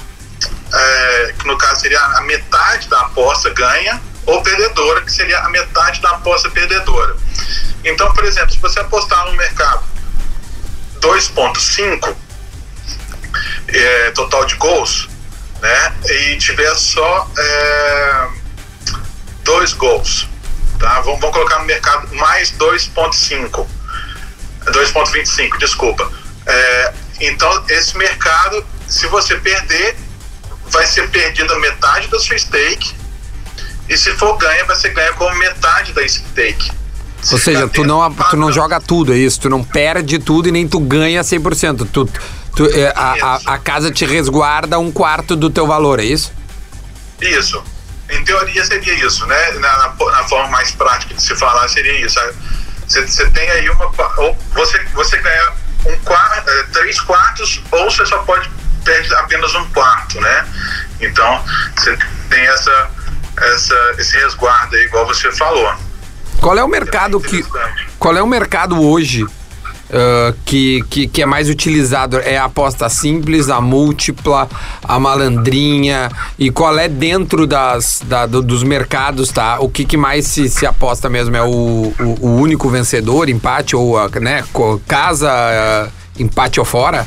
é, 0.73 1.35
que 1.39 1.47
no 1.47 1.57
caso 1.59 1.81
seria 1.81 2.01
a 2.01 2.23
metade 2.23 2.89
da 2.89 3.01
aposta 3.01 3.51
ganha, 3.51 4.01
ou 4.25 4.43
perdedora, 4.43 5.03
que 5.03 5.13
seria 5.13 5.41
a 5.41 5.49
metade 5.51 6.01
da 6.01 6.11
aposta 6.11 6.49
perdedora. 6.51 7.17
Então, 7.85 8.13
por 8.13 8.25
exemplo, 8.25 8.53
se 8.53 8.59
você 8.59 8.81
apostar 8.81 9.25
no 9.27 9.33
mercado 9.33 9.83
2.5 11.01 12.15
é, 13.69 14.11
total 14.13 14.45
de 14.45 14.55
gols, 14.57 15.09
né, 15.61 15.95
e 16.05 16.37
tiver 16.39 16.75
só 16.75 17.31
é, 17.37 18.29
dois 19.45 19.73
gols, 19.73 20.29
tá? 20.79 21.01
Vamos, 21.01 21.21
vamos 21.21 21.35
colocar 21.35 21.59
no 21.59 21.65
mercado 21.65 22.15
mais 22.15 22.53
2.5, 22.53 23.67
2.25, 24.67 25.59
desculpa. 25.59 26.11
É, 26.47 26.95
então, 27.21 27.65
esse 27.69 27.97
mercado, 27.97 28.65
se 28.89 29.07
você 29.07 29.37
perder, 29.37 29.97
vai 30.67 30.87
ser 30.87 31.09
perdida 31.11 31.57
metade 31.59 32.09
da 32.09 32.19
sua 32.19 32.39
stake, 32.39 32.95
e 33.89 33.97
se 33.97 34.13
for 34.13 34.37
ganha, 34.37 34.65
vai 34.65 34.77
ser 34.77 34.91
ganha 34.91 35.13
com 35.15 35.31
metade 35.35 35.93
da 35.93 36.07
stake. 36.07 36.82
Ou 37.31 37.39
Se 37.39 37.45
seja, 37.45 37.69
tu 37.69 37.85
não, 37.85 38.13
tu 38.13 38.37
não 38.37 38.51
joga 38.51 38.81
tudo, 38.81 39.13
é 39.13 39.17
isso? 39.17 39.41
Tu 39.41 39.49
não 39.49 39.63
perde 39.63 40.19
tudo 40.19 40.49
e 40.49 40.53
nem 40.53 40.67
tu 40.67 40.81
ganha 40.81 41.23
100%. 41.23 41.89
Tu, 41.93 42.09
tu, 42.57 42.67
é, 42.67 42.93
a, 42.97 43.15
a, 43.23 43.55
a 43.55 43.59
casa 43.59 43.93
te 43.93 44.05
resguarda 44.05 44.79
um 44.79 44.91
quarto 44.91 45.37
do 45.37 45.49
teu 45.49 45.67
valor, 45.67 46.01
é 46.01 46.05
isso? 46.05 46.33
Isso. 47.21 47.63
Em 48.11 48.25
teoria 48.25 48.65
seria 48.65 49.07
isso, 49.07 49.25
né? 49.27 49.51
Na, 49.53 49.61
na, 49.79 50.11
na 50.11 50.25
forma 50.25 50.49
mais 50.49 50.73
prática 50.73 51.15
de 51.15 51.23
se 51.23 51.35
falar 51.37 51.69
seria 51.69 52.05
isso. 52.05 52.19
Você, 52.89 53.07
você 53.07 53.31
tem 53.31 53.49
aí 53.51 53.71
uma. 53.71 53.91
Você, 54.55 54.85
você 54.93 55.17
ganha 55.19 55.53
um 55.87 55.97
quarto, 56.05 56.45
três 56.45 56.71
três 56.73 57.01
quartos 57.01 57.63
ou 57.71 57.91
você 57.91 58.05
só 58.05 58.19
pode 58.19 58.51
perder 58.85 59.15
apenas 59.15 59.55
um 59.55 59.69
quarto, 59.71 60.21
né? 60.21 60.47
Então 61.01 61.45
você 61.77 61.97
tem 62.29 62.41
essa, 62.41 62.91
essa, 63.41 63.95
esse 63.99 64.17
resguardo 64.19 64.75
aí, 64.75 64.83
igual 64.85 65.07
você 65.07 65.31
falou. 65.33 65.75
Qual 66.43 66.59
é 66.59 66.65
o 66.65 66.69
mercado 66.69 67.21
que. 67.21 67.45
Qual 68.01 68.17
é 68.17 68.21
o 68.21 68.27
mercado 68.27 68.83
hoje 68.83 69.23
uh, 69.23 70.37
que, 70.45 70.83
que, 70.91 71.07
que, 71.07 71.23
é 71.23 71.27
mais 71.27 71.49
utilizado? 71.49 72.19
É 72.19 72.37
a 72.37 72.47
aposta 72.47 72.89
simples, 72.89 73.49
a 73.49 73.61
múltipla, 73.61 74.49
a 74.83 74.99
malandrinha? 74.99 76.11
E 76.37 76.51
qual 76.51 76.77
é 76.77 76.89
dentro 76.89 77.47
das, 77.47 78.03
da, 78.05 78.27
do, 78.27 78.43
dos 78.43 78.65
mercados, 78.65 79.31
tá? 79.31 79.61
O 79.61 79.69
que, 79.69 79.85
que 79.85 79.97
mais 79.97 80.27
se, 80.27 80.49
se 80.49 80.67
aposta 80.67 81.09
mesmo? 81.09 81.37
É 81.37 81.43
o, 81.43 81.95
o, 82.01 82.27
o 82.27 82.37
único 82.41 82.69
vencedor, 82.69 83.29
empate, 83.29 83.77
ou 83.77 83.97
né, 84.21 84.45
casa, 84.89 85.31
uh, 85.31 85.93
empate 86.19 86.59
ou 86.59 86.67
fora? 86.67 87.07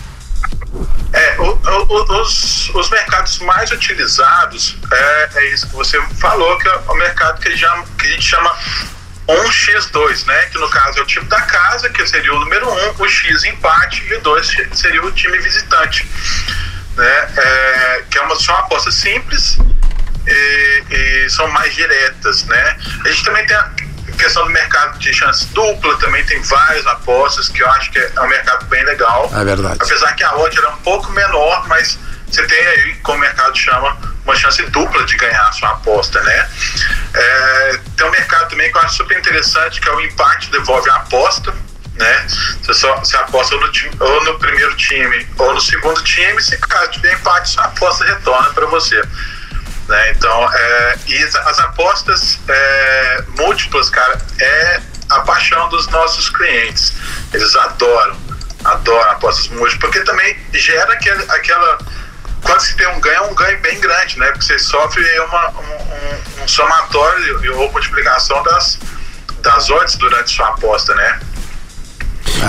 É, 1.12 1.42
o, 1.42 1.44
o, 1.44 2.22
os, 2.22 2.70
os 2.70 2.90
mercados 2.90 3.40
mais 3.40 3.70
utilizados 3.70 4.78
é, 4.92 5.30
é 5.36 5.54
isso 5.54 5.68
que 5.68 5.76
você 5.76 6.02
falou, 6.20 6.58
que 6.58 6.70
é 6.70 6.80
o 6.88 6.96
mercado 6.96 7.42
que, 7.42 7.54
já, 7.56 7.84
que 7.98 8.08
a 8.08 8.12
gente 8.12 8.24
chama 8.24 8.52
1x2, 9.34 10.26
né? 10.26 10.46
Que 10.52 10.58
no 10.58 10.70
caso 10.70 11.00
é 11.00 11.02
o 11.02 11.06
time 11.06 11.26
da 11.26 11.42
casa, 11.42 11.90
que 11.90 12.06
seria 12.08 12.34
o 12.34 12.40
número 12.40 12.70
1, 12.70 12.90
um, 12.90 12.96
o 13.00 13.08
X 13.08 13.44
empate 13.44 14.06
e 14.10 14.16
o 14.16 14.22
2 14.22 14.56
seria 14.74 15.04
o 15.04 15.12
time 15.12 15.38
visitante. 15.40 16.08
Né? 16.96 17.30
É, 17.38 18.04
que 18.10 18.18
é 18.18 18.22
uma, 18.22 18.36
são 18.36 18.56
apostas 18.56 18.96
simples 18.96 19.58
e, 20.26 20.84
e, 20.90 21.30
são 21.30 21.48
mais 21.50 21.74
diretas, 21.76 22.46
né? 22.46 22.78
A 23.04 23.10
gente 23.10 23.24
também 23.26 23.46
tem 23.46 23.56
a 23.56 23.72
questão 24.18 24.46
do 24.46 24.52
mercado 24.52 24.98
de 25.00 25.14
chance 25.14 25.46
dupla, 25.48 25.98
também 25.98 26.24
tem 26.26 26.42
várias 26.42 26.86
apostas 26.88 27.50
que 27.50 27.62
eu 27.62 27.70
acho 27.72 27.92
que 27.92 28.00
é 28.00 28.22
um 28.22 28.28
mercado 28.28 28.66
bem 28.68 28.84
legal. 28.86 29.30
É 29.36 29.44
verdade. 29.44 29.78
Apesar 29.82 30.14
que 30.14 30.24
a 30.24 30.36
odd 30.38 30.58
é 30.58 30.68
um 30.70 30.78
pouco 30.78 31.12
menor, 31.12 31.68
mas 31.68 32.00
você 32.28 32.44
tem 32.44 32.68
aí, 32.68 32.96
como 33.04 33.18
o 33.18 33.22
mercado 33.22 33.58
chama, 33.58 33.98
uma 34.26 34.36
chance 34.36 34.62
dupla 34.72 35.04
de 35.06 35.16
ganhar 35.18 35.48
a 35.48 35.52
sua 35.52 35.70
aposta, 35.70 36.22
né? 36.22 36.50
É, 37.14 37.80
tem 37.96 38.08
um 38.08 38.12
mercado 38.12 38.50
também 38.50 38.72
que 38.72 38.78
eu 38.78 38.82
acho 38.82 38.96
super 38.96 39.18
interessante, 39.18 39.80
que 39.80 39.88
é 39.88 39.92
o 39.94 40.02
empate 40.02 40.52
devolve 40.52 40.90
a 40.90 40.96
aposta, 40.96 41.54
né? 41.94 42.28
Você 42.62 42.74
só 42.74 42.96
você 42.98 43.16
aposta 43.18 43.56
no 43.56 43.72
time, 43.72 43.96
ou 44.00 44.24
no 44.26 44.38
primeiro 44.40 44.76
time 44.76 45.28
ou 45.38 45.54
no 45.54 45.62
segundo 45.62 46.04
time, 46.04 46.42
se 46.42 46.58
caso 46.58 46.92
tiver 46.92 47.14
empate, 47.14 47.50
sua 47.50 47.66
aposta 47.66 48.04
retorna 48.04 48.50
para 48.50 48.66
você. 48.66 49.02
Né? 49.88 50.12
Então, 50.12 50.52
é, 50.52 50.98
e 51.08 51.24
as 51.24 51.60
apostas 51.60 52.40
é, 52.48 53.24
múltiplas, 53.38 53.90
cara, 53.92 54.20
é 54.40 54.82
a 55.10 55.20
paixão 55.22 55.70
dos 55.70 55.88
nossos 55.90 56.30
clientes. 56.30 56.94
Eles 57.32 57.56
adoram, 57.56 58.18
adoram 58.64 59.12
apostas 59.12 59.48
múltiplas, 59.50 59.76
porque 59.76 60.00
também 60.02 60.36
gera 60.54 60.92
aquele, 60.92 61.24
aquela 61.30 61.78
quando 62.46 62.62
se 62.62 62.78
tem 62.78 62.88
um 62.88 63.02
ganho, 63.02 63.16
é 63.16 63.22
um 63.22 63.34
ganho 63.34 63.60
bem 63.60 63.80
grande, 63.80 64.20
né? 64.20 64.28
Porque 64.28 64.46
você 64.46 64.60
sofre 64.60 65.04
uma, 65.20 65.50
um, 65.50 66.44
um, 66.44 66.48
somatório 66.48 67.58
ou 67.58 67.72
multiplicação 67.72 68.42
das, 68.44 68.80
das 69.42 69.70
odds 69.70 69.96
durante 69.96 70.32
sua 70.32 70.50
aposta, 70.50 70.94
né? 70.94 71.20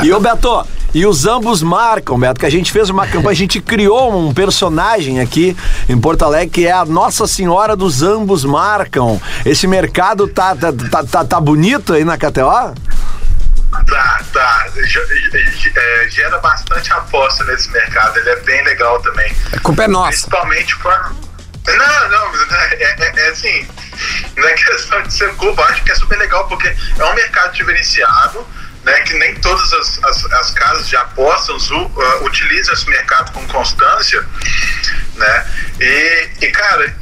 E 0.03 0.13
o 0.13 0.21
Beto, 0.21 0.67
e 0.93 1.07
os 1.07 1.27
ambos 1.27 1.63
marcam, 1.63 2.19
Beto, 2.19 2.39
que 2.39 2.47
a 2.47 2.51
gente 2.51 2.71
fez 2.71 2.91
uma 2.91 3.07
campanha, 3.07 3.31
a 3.31 3.35
gente 3.35 3.59
criou 3.59 4.15
um 4.15 4.35
personagem 4.35 5.19
aqui 5.19 5.57
em 5.89 5.99
Porto 5.99 6.25
Alegre 6.25 6.51
que 6.51 6.67
é 6.67 6.73
a 6.73 6.85
Nossa 6.85 7.27
Senhora 7.27 7.75
dos 7.75 8.03
Ambos 8.03 8.45
Marcam. 8.45 9.19
Esse 9.47 9.67
mercado 9.67 10.29
tá, 10.29 10.55
tá, 10.55 10.73
tá, 10.73 11.05
tá, 11.05 11.25
tá 11.25 11.41
bonito 11.41 11.95
aí 11.95 12.05
na 12.05 12.19
KTO? 12.19 12.75
Tá, 13.85 14.21
tá. 14.33 14.67
É, 15.77 16.09
gera 16.09 16.39
bastante 16.39 16.93
aposta 16.93 17.45
nesse 17.45 17.71
mercado. 17.71 18.19
Ele 18.19 18.31
é 18.31 18.37
bem 18.37 18.65
legal 18.65 19.01
também. 19.03 19.35
A 19.53 19.61
culpa 19.61 19.85
é 19.85 19.89
nossa. 19.89 20.11
Principalmente 20.11 20.77
quando. 20.77 21.27
Não, 21.67 22.09
não, 22.09 22.57
é, 22.57 22.75
é, 22.75 23.13
é, 23.17 23.29
assim. 23.29 23.69
Não 24.37 24.49
é 24.49 24.53
questão 24.53 25.03
de 25.03 25.13
ser 25.13 25.35
culpa, 25.35 25.63
acho 25.65 25.83
que 25.83 25.91
é 25.91 25.95
super 25.95 26.19
legal 26.19 26.47
porque 26.49 26.69
é 26.69 27.05
um 27.05 27.15
mercado 27.15 27.53
diferenciado. 27.53 28.47
Né, 28.85 29.01
que 29.01 29.15
nem 29.15 29.35
todas 29.41 29.73
as, 29.73 30.05
as, 30.05 30.25
as 30.27 30.51
casas 30.53 30.89
de 30.89 30.97
apostas 30.97 31.69
uh, 31.73 31.91
utilizam 32.23 32.73
esse 32.73 32.89
mercado 32.89 33.33
com 33.33 33.45
constância, 33.49 34.25
né? 35.17 35.47
E, 35.81 36.29
e 36.43 36.53
cara, 36.53 36.95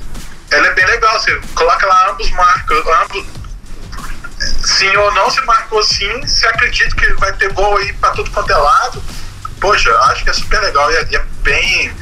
ela 0.51 0.67
é 0.67 0.71
bem 0.73 0.87
legal. 0.87 1.21
Você 1.21 1.39
coloca 1.55 1.87
lá 1.87 2.11
ambos 2.11 2.31
marcos, 2.31 2.79
ambos, 3.03 3.27
sim 4.85 4.97
ou 4.97 5.13
não, 5.13 5.31
se 5.31 5.41
marcou 5.45 5.83
sim, 5.83 6.27
se 6.27 6.47
acredita 6.47 6.95
que 6.95 7.13
vai 7.15 7.33
ter 7.33 7.53
gol 7.53 7.77
aí 7.79 7.93
para 7.95 8.11
tudo 8.11 8.31
quanto 8.31 8.53
é 8.53 8.57
lado, 8.57 9.03
poxa, 9.61 9.91
acho 10.11 10.25
que 10.25 10.31
é 10.31 10.33
super 10.33 10.61
legal 10.61 10.91
e 10.91 10.97
é, 10.97 11.01
é 11.15 11.23
bem, 11.43 11.93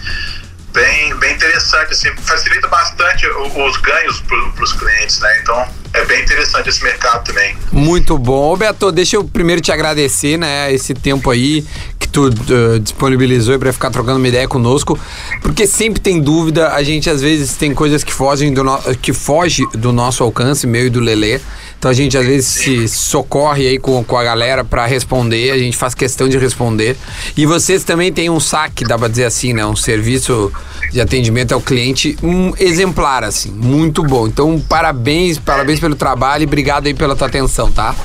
bem, 0.73 1.15
bem 1.17 1.35
interessante, 1.35 1.93
assim, 1.93 2.11
facilita 2.17 2.67
bastante 2.67 3.27
os 3.27 3.77
ganhos 3.79 4.21
para 4.21 4.65
os 4.65 4.73
clientes, 4.73 5.21
né? 5.21 5.39
Então 5.41 5.69
é 5.95 6.05
bem 6.07 6.23
interessante 6.23 6.69
esse 6.71 6.83
mercado 6.83 7.25
também. 7.25 7.57
Muito 7.71 8.19
bom. 8.19 8.57
Beto, 8.57 8.91
deixa 8.91 9.17
eu 9.17 9.25
primeiro 9.25 9.61
te 9.61 9.71
agradecer, 9.71 10.37
né, 10.37 10.73
esse 10.73 10.95
tempo 10.95 11.31
aí 11.31 11.65
tu 12.13 12.27
uh, 12.27 12.79
disponibilizou 12.79 13.59
para 13.59 13.73
ficar 13.73 13.91
trocando 13.91 14.19
uma 14.19 14.29
ideia 14.29 14.47
conosco, 14.47 14.99
porque 15.41 15.67
sempre 15.67 16.01
tem 16.01 16.21
dúvida, 16.21 16.73
a 16.73 16.83
gente 16.83 17.09
às 17.09 17.23
vezes 17.23 17.57
tem 17.57 17.75
coisas 17.75 18.05
que 18.05 18.13
fogem 18.13 18.53
do, 18.53 18.63
no, 18.63 18.79
que 19.01 19.13
foge 19.13 19.67
do 19.75 19.93
nosso 19.93 20.23
alcance, 20.23 20.67
meu 20.67 20.87
e 20.87 20.91
do 20.91 21.01
Lelê. 21.01 21.41
Então 21.79 21.91
a 21.91 21.95
gente 21.95 22.17
às 22.17 22.25
vezes 22.25 22.47
se 22.47 22.87
socorre 22.87 23.67
aí 23.67 23.79
com, 23.79 24.05
com 24.05 24.17
a 24.17 24.23
galera 24.23 24.63
para 24.63 24.87
responder, 24.87 25.51
a 25.51 25.59
gente 25.59 25.77
faz 25.77 25.95
questão 25.95 26.29
de 26.29 26.39
responder. 26.39 26.97
E 27.37 27.45
vocês 27.45 27.83
também 27.83 28.13
têm 28.13 28.31
um 28.31 28.39
saque, 28.39 28.85
dá 28.85 28.97
pra 28.97 29.09
dizer 29.09 29.25
assim, 29.25 29.53
né? 29.53 29.67
Um 29.67 29.75
serviço 29.75 30.53
de 30.93 31.01
atendimento 31.01 31.53
ao 31.53 31.61
cliente 31.61 32.17
um 32.23 32.53
exemplar, 32.59 33.25
assim, 33.25 33.51
muito 33.51 34.03
bom. 34.05 34.29
Então, 34.29 34.63
parabéns, 34.69 35.39
parabéns 35.39 35.81
pelo 35.81 35.97
trabalho 35.97 36.43
e 36.43 36.47
obrigado 36.47 36.87
aí 36.87 36.95
pela 36.95 37.17
tua 37.17 37.27
atenção, 37.27 37.73
tá? 37.73 37.97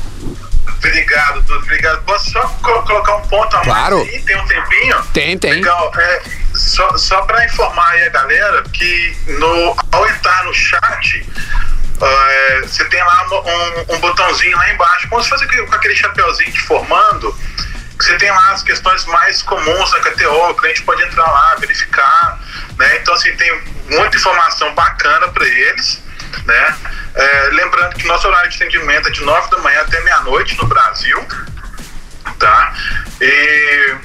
Obrigado, 0.78 1.42
Dudu, 1.42 1.60
obrigado. 1.60 2.04
Posso 2.04 2.32
só 2.32 2.42
colocar 2.62 3.16
um 3.18 3.28
ponto 3.28 3.56
a 3.56 3.62
claro. 3.62 3.98
mais 3.98 4.10
aí? 4.10 4.22
Tem 4.22 4.38
um 4.38 4.48
tempinho? 4.48 5.04
Tem, 5.14 5.38
tem. 5.38 5.54
Legal. 5.54 5.92
É, 5.98 6.22
só 6.56 6.98
só 6.98 7.22
para 7.24 7.46
informar 7.46 7.90
aí 7.92 8.04
a 8.04 8.10
galera 8.10 8.64
que 8.72 9.18
no, 9.28 9.76
ao 9.92 10.08
entrar 10.08 10.44
no 10.44 10.54
chat, 10.54 11.26
uh, 11.98 12.68
você 12.68 12.86
tem 12.86 13.04
lá 13.04 13.28
um, 13.32 13.96
um, 13.96 14.00
botãozinho 14.00 14.56
lá 14.56 14.72
embaixo, 14.72 15.08
como 15.10 15.24
se 15.24 15.30
fosse 15.30 15.48
com 15.48 15.76
aquele 15.76 15.96
chapeuzinho 15.96 16.52
de 16.52 16.62
formando, 16.62 17.36
você 18.00 18.16
tem 18.18 18.30
lá 18.30 18.52
as 18.52 18.62
questões 18.62 19.06
mais 19.06 19.42
comuns 19.42 19.92
da 19.92 20.00
KTO, 20.00 20.50
o 20.52 20.56
cliente 20.56 20.84
pode 20.84 21.02
entrar 21.04 21.26
lá, 21.26 21.56
verificar, 21.60 22.40
né? 22.78 22.98
Então, 22.98 23.14
assim, 23.14 23.36
tem 23.36 23.52
muita 23.90 24.16
informação 24.16 24.74
bacana 24.76 25.28
para 25.30 25.48
eles, 25.48 26.02
né? 26.46 26.78
É, 27.18 27.50
lembrando 27.50 27.96
que 27.96 28.06
nosso 28.06 28.28
horário 28.28 28.50
de 28.50 28.56
atendimento 28.58 29.08
é 29.08 29.12
de 29.12 29.24
9 29.24 29.50
da 29.50 29.58
manhã 29.58 29.82
até 29.82 30.00
meia-noite 30.02 30.56
no 30.58 30.68
Brasil, 30.68 31.26
tá? 32.38 32.74
E 33.20 33.96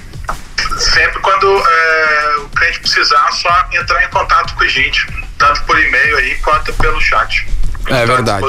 sempre 0.79 1.21
quando 1.21 1.47
é, 1.47 2.37
o 2.39 2.49
cliente 2.49 2.81
precisar, 2.81 3.31
só 3.33 3.69
entrar 3.73 4.03
em 4.03 4.09
contato 4.09 4.55
com 4.55 4.65
a 4.65 4.67
gente, 4.67 5.07
tanto 5.37 5.63
por 5.65 5.79
e-mail 5.79 6.17
aí 6.17 6.37
quanto 6.37 6.73
pelo 6.75 6.99
chat. 7.03 7.47
É 7.87 8.07
verdade. 8.07 8.47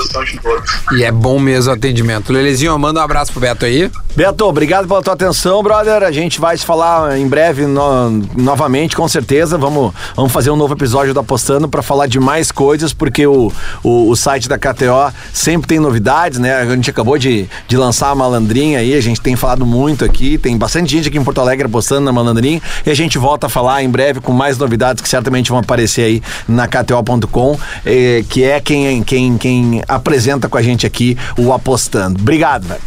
E 0.91 1.03
é 1.03 1.11
bom 1.11 1.39
mesmo 1.39 1.71
o 1.71 1.75
atendimento. 1.75 2.31
Lelezinho, 2.31 2.77
manda 2.77 2.99
um 2.99 3.03
abraço 3.03 3.31
pro 3.31 3.41
Beto 3.41 3.65
aí. 3.65 3.89
Beto, 4.15 4.45
obrigado 4.45 4.87
pela 4.87 5.01
tua 5.01 5.13
atenção, 5.13 5.63
brother. 5.63 6.03
A 6.03 6.11
gente 6.11 6.39
vai 6.39 6.55
se 6.55 6.63
falar 6.63 7.17
em 7.17 7.27
breve 7.27 7.65
no, 7.65 8.11
novamente, 8.37 8.95
com 8.95 9.07
certeza. 9.07 9.57
Vamos, 9.57 9.91
vamos 10.15 10.31
fazer 10.31 10.51
um 10.51 10.55
novo 10.55 10.75
episódio 10.75 11.15
do 11.15 11.19
Apostando 11.19 11.67
para 11.67 11.81
falar 11.81 12.05
de 12.05 12.19
mais 12.19 12.51
coisas, 12.51 12.93
porque 12.93 13.25
o, 13.25 13.51
o, 13.83 14.09
o, 14.09 14.15
site 14.15 14.47
da 14.47 14.57
KTO 14.57 15.11
sempre 15.33 15.67
tem 15.67 15.79
novidades, 15.79 16.37
né? 16.37 16.55
A 16.55 16.65
gente 16.65 16.91
acabou 16.91 17.17
de, 17.17 17.49
de 17.67 17.75
lançar 17.75 18.11
a 18.11 18.15
malandrinha 18.15 18.79
aí, 18.79 18.93
a 18.93 19.01
gente 19.01 19.19
tem 19.19 19.35
falado 19.35 19.65
muito 19.65 20.05
aqui. 20.05 20.37
Tem 20.37 20.55
bastante 20.57 20.91
gente 20.91 21.07
aqui 21.07 21.17
em 21.17 21.23
Porto 21.23 21.41
Alegre 21.41 21.65
apostando 21.65 22.01
na 22.01 22.11
malandrinha 22.11 22.61
e 22.85 22.91
a 22.91 22.95
gente 22.95 23.17
volta 23.17 23.47
a 23.47 23.49
falar 23.49 23.83
em 23.83 23.89
breve 23.89 24.21
com 24.21 24.31
mais 24.31 24.59
novidades 24.59 25.01
que 25.01 25.09
certamente 25.09 25.49
vão 25.49 25.59
aparecer 25.59 26.03
aí 26.03 26.23
na 26.47 26.67
KTO.com, 26.67 27.57
eh, 27.83 28.23
que 28.29 28.43
é 28.43 28.59
quem, 28.59 29.03
quem, 29.03 29.22
quem 29.37 29.83
apresenta 29.87 30.47
com 30.49 30.57
a 30.57 30.61
gente 30.61 30.85
aqui 30.85 31.17
o 31.37 31.53
Apostando. 31.53 32.19
Obrigado, 32.19 32.67
velho. 32.67 32.81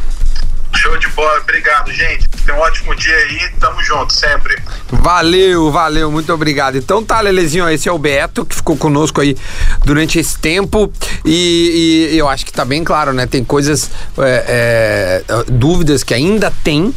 Show 0.77 0.97
de 0.99 1.09
bola, 1.09 1.41
obrigado, 1.41 1.91
gente. 1.91 2.29
Tenha 2.45 2.59
um 2.59 2.61
ótimo 2.61 2.95
dia 2.95 3.17
aí, 3.17 3.51
tamo 3.59 3.83
junto, 3.83 4.13
sempre. 4.13 4.57
Valeu, 4.91 5.71
valeu, 5.73 6.11
muito 6.11 6.33
obrigado. 6.33 6.77
Então 6.77 7.03
tá, 7.03 7.21
Lelezinho, 7.21 7.69
esse 7.69 7.89
é 7.89 7.93
o 7.93 7.99
Beto, 7.99 8.45
que 8.45 8.55
ficou 8.55 8.77
conosco 8.77 9.21
aí 9.21 9.37
durante 9.85 10.19
esse 10.19 10.39
tempo. 10.39 10.93
E, 11.25 12.11
e 12.13 12.19
eu 12.19 12.29
acho 12.29 12.45
que 12.45 12.53
tá 12.53 12.65
bem 12.65 12.85
claro, 12.85 13.13
né? 13.13 13.27
Tem 13.27 13.43
coisas, 13.43 13.91
é, 14.19 15.25
é, 15.29 15.45
dúvidas 15.51 16.03
que 16.03 16.13
ainda 16.13 16.53
tem 16.63 16.95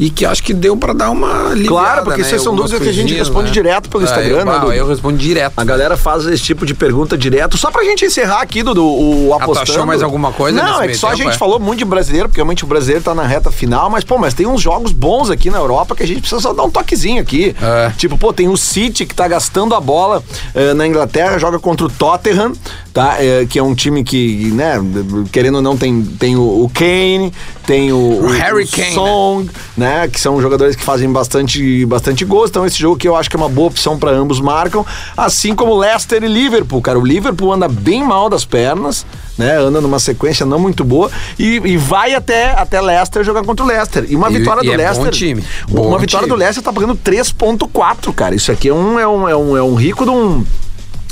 e 0.00 0.08
que 0.08 0.24
acho 0.24 0.42
que 0.42 0.54
deu 0.54 0.74
pra 0.78 0.94
dar 0.94 1.10
uma 1.10 1.50
aliviada, 1.50 1.68
Claro, 1.68 2.04
porque 2.04 2.22
né, 2.22 2.26
essas 2.26 2.40
são 2.42 2.54
dúvidas 2.56 2.80
que 2.82 2.88
a 2.88 2.92
gente 2.92 3.12
responde 3.14 3.48
né? 3.48 3.52
direto 3.52 3.90
pelo 3.90 4.02
É, 4.02 4.06
Instagram, 4.06 4.38
eu, 4.38 4.44
né, 4.46 4.58
Dudu? 4.58 4.72
eu 4.72 4.88
respondo 4.88 5.18
direto. 5.18 5.52
A 5.58 5.62
galera 5.64 5.94
faz 5.94 6.24
esse 6.26 6.42
tipo 6.42 6.64
de 6.64 6.72
pergunta 6.72 7.18
direto, 7.18 7.58
só 7.58 7.70
pra 7.70 7.84
gente 7.84 8.06
encerrar 8.06 8.40
aqui 8.40 8.62
do 8.62 8.70
o 8.72 9.26
tu 9.28 9.34
apostando. 9.34 9.70
achou 9.72 9.86
mais 9.86 10.02
alguma 10.02 10.32
coisa 10.32 10.56
Não, 10.60 10.80
é 10.82 10.88
que 10.88 10.94
só 10.94 11.08
a 11.08 11.10
tempo, 11.10 11.22
gente 11.24 11.34
é? 11.34 11.38
falou 11.38 11.60
muito 11.60 11.80
de 11.80 11.84
brasileiro, 11.84 12.28
porque 12.30 12.38
realmente 12.40 12.64
o 12.64 12.66
brasileiro 12.66 13.04
tá 13.04 13.14
na 13.14 13.24
reta 13.26 13.50
final, 13.52 13.90
mas 13.90 14.02
pô, 14.02 14.16
mas 14.16 14.32
tem 14.32 14.46
uns 14.46 14.62
jogos 14.62 14.92
bons 14.92 15.28
aqui 15.28 15.50
na 15.50 15.58
Europa 15.58 15.94
que 15.94 16.02
a 16.02 16.06
gente 16.06 16.20
precisa 16.20 16.40
só 16.40 16.54
dar 16.54 16.62
um 16.62 16.70
toquezinho 16.70 17.20
aqui. 17.20 17.54
É. 17.60 17.90
Tipo, 17.98 18.16
pô, 18.16 18.32
tem 18.32 18.48
o 18.48 18.56
City 18.56 19.04
que 19.04 19.14
tá 19.14 19.28
gastando 19.28 19.74
a 19.74 19.80
bola 19.80 20.22
eh, 20.54 20.72
na 20.72 20.86
Inglaterra, 20.86 21.36
joga 21.38 21.58
contra 21.58 21.84
o 21.86 21.90
Tottenham, 21.90 22.52
tá? 22.94 23.16
Eh, 23.20 23.44
que 23.50 23.58
é 23.58 23.62
um 23.62 23.74
time 23.74 24.02
que, 24.02 24.50
né, 24.54 24.80
querendo 25.30 25.56
ou 25.56 25.62
não, 25.62 25.76
tem, 25.76 26.02
tem 26.02 26.36
o, 26.36 26.40
o 26.64 26.70
Kane, 26.72 27.30
tem 27.66 27.92
o, 27.92 27.96
O 28.24 28.28
Harry 28.28 28.66
Kane, 28.66 28.94
Song, 28.94 29.44
né? 29.44 29.50
Que 30.10 30.20
são 30.20 30.40
jogadores 30.40 30.74
que 30.76 30.82
fazem 30.82 31.10
bastante, 31.10 31.84
bastante 31.86 32.24
gols. 32.24 32.50
Então, 32.50 32.66
esse 32.66 32.78
jogo 32.78 32.96
que 32.96 33.06
eu 33.08 33.16
acho 33.16 33.28
que 33.30 33.36
é 33.36 33.38
uma 33.38 33.48
boa 33.48 33.68
opção 33.68 33.98
pra 33.98 34.10
ambos 34.10 34.40
marcam. 34.40 34.84
Assim 35.16 35.54
como 35.54 35.76
Leicester 35.76 36.22
e 36.22 36.28
Liverpool, 36.28 36.80
cara. 36.82 36.98
O 36.98 37.04
Liverpool 37.04 37.52
anda 37.52 37.68
bem 37.68 38.04
mal 38.04 38.28
das 38.28 38.44
pernas, 38.44 39.06
né? 39.38 39.56
Anda 39.56 39.80
numa 39.80 39.98
sequência 39.98 40.44
não 40.44 40.58
muito 40.58 40.84
boa. 40.84 41.10
E, 41.38 41.60
e 41.64 41.76
vai 41.76 42.14
até, 42.14 42.50
até 42.52 42.80
Leicester 42.80 43.22
jogar 43.24 43.42
contra 43.44 43.64
o 43.64 43.68
Leicester. 43.68 44.04
E 44.08 44.16
uma 44.16 44.30
E- 44.30 44.38
vitória 44.38 44.60
e 44.60 44.64
do 44.66 44.72
é 44.72 44.76
bom 44.76 44.82
Leicester. 44.82 45.10
time. 45.12 45.44
Uma 45.68 45.82
Bom 45.82 45.98
vitória 45.98 46.26
time. 46.26 46.28
do 46.28 46.34
Leicester 46.38 46.62
tá 46.64 46.72
pagando 46.72 46.94
3,4, 46.96 48.12
cara. 48.12 48.34
Isso 48.34 48.50
aqui 48.52 48.68
é 48.68 48.74
um, 48.74 48.98
é 48.98 49.06
um, 49.08 49.28
é 49.28 49.36
um, 49.36 49.56
é 49.56 49.62
um 49.62 49.74
rico 49.74 50.04
de 50.04 50.10
um 50.10 50.44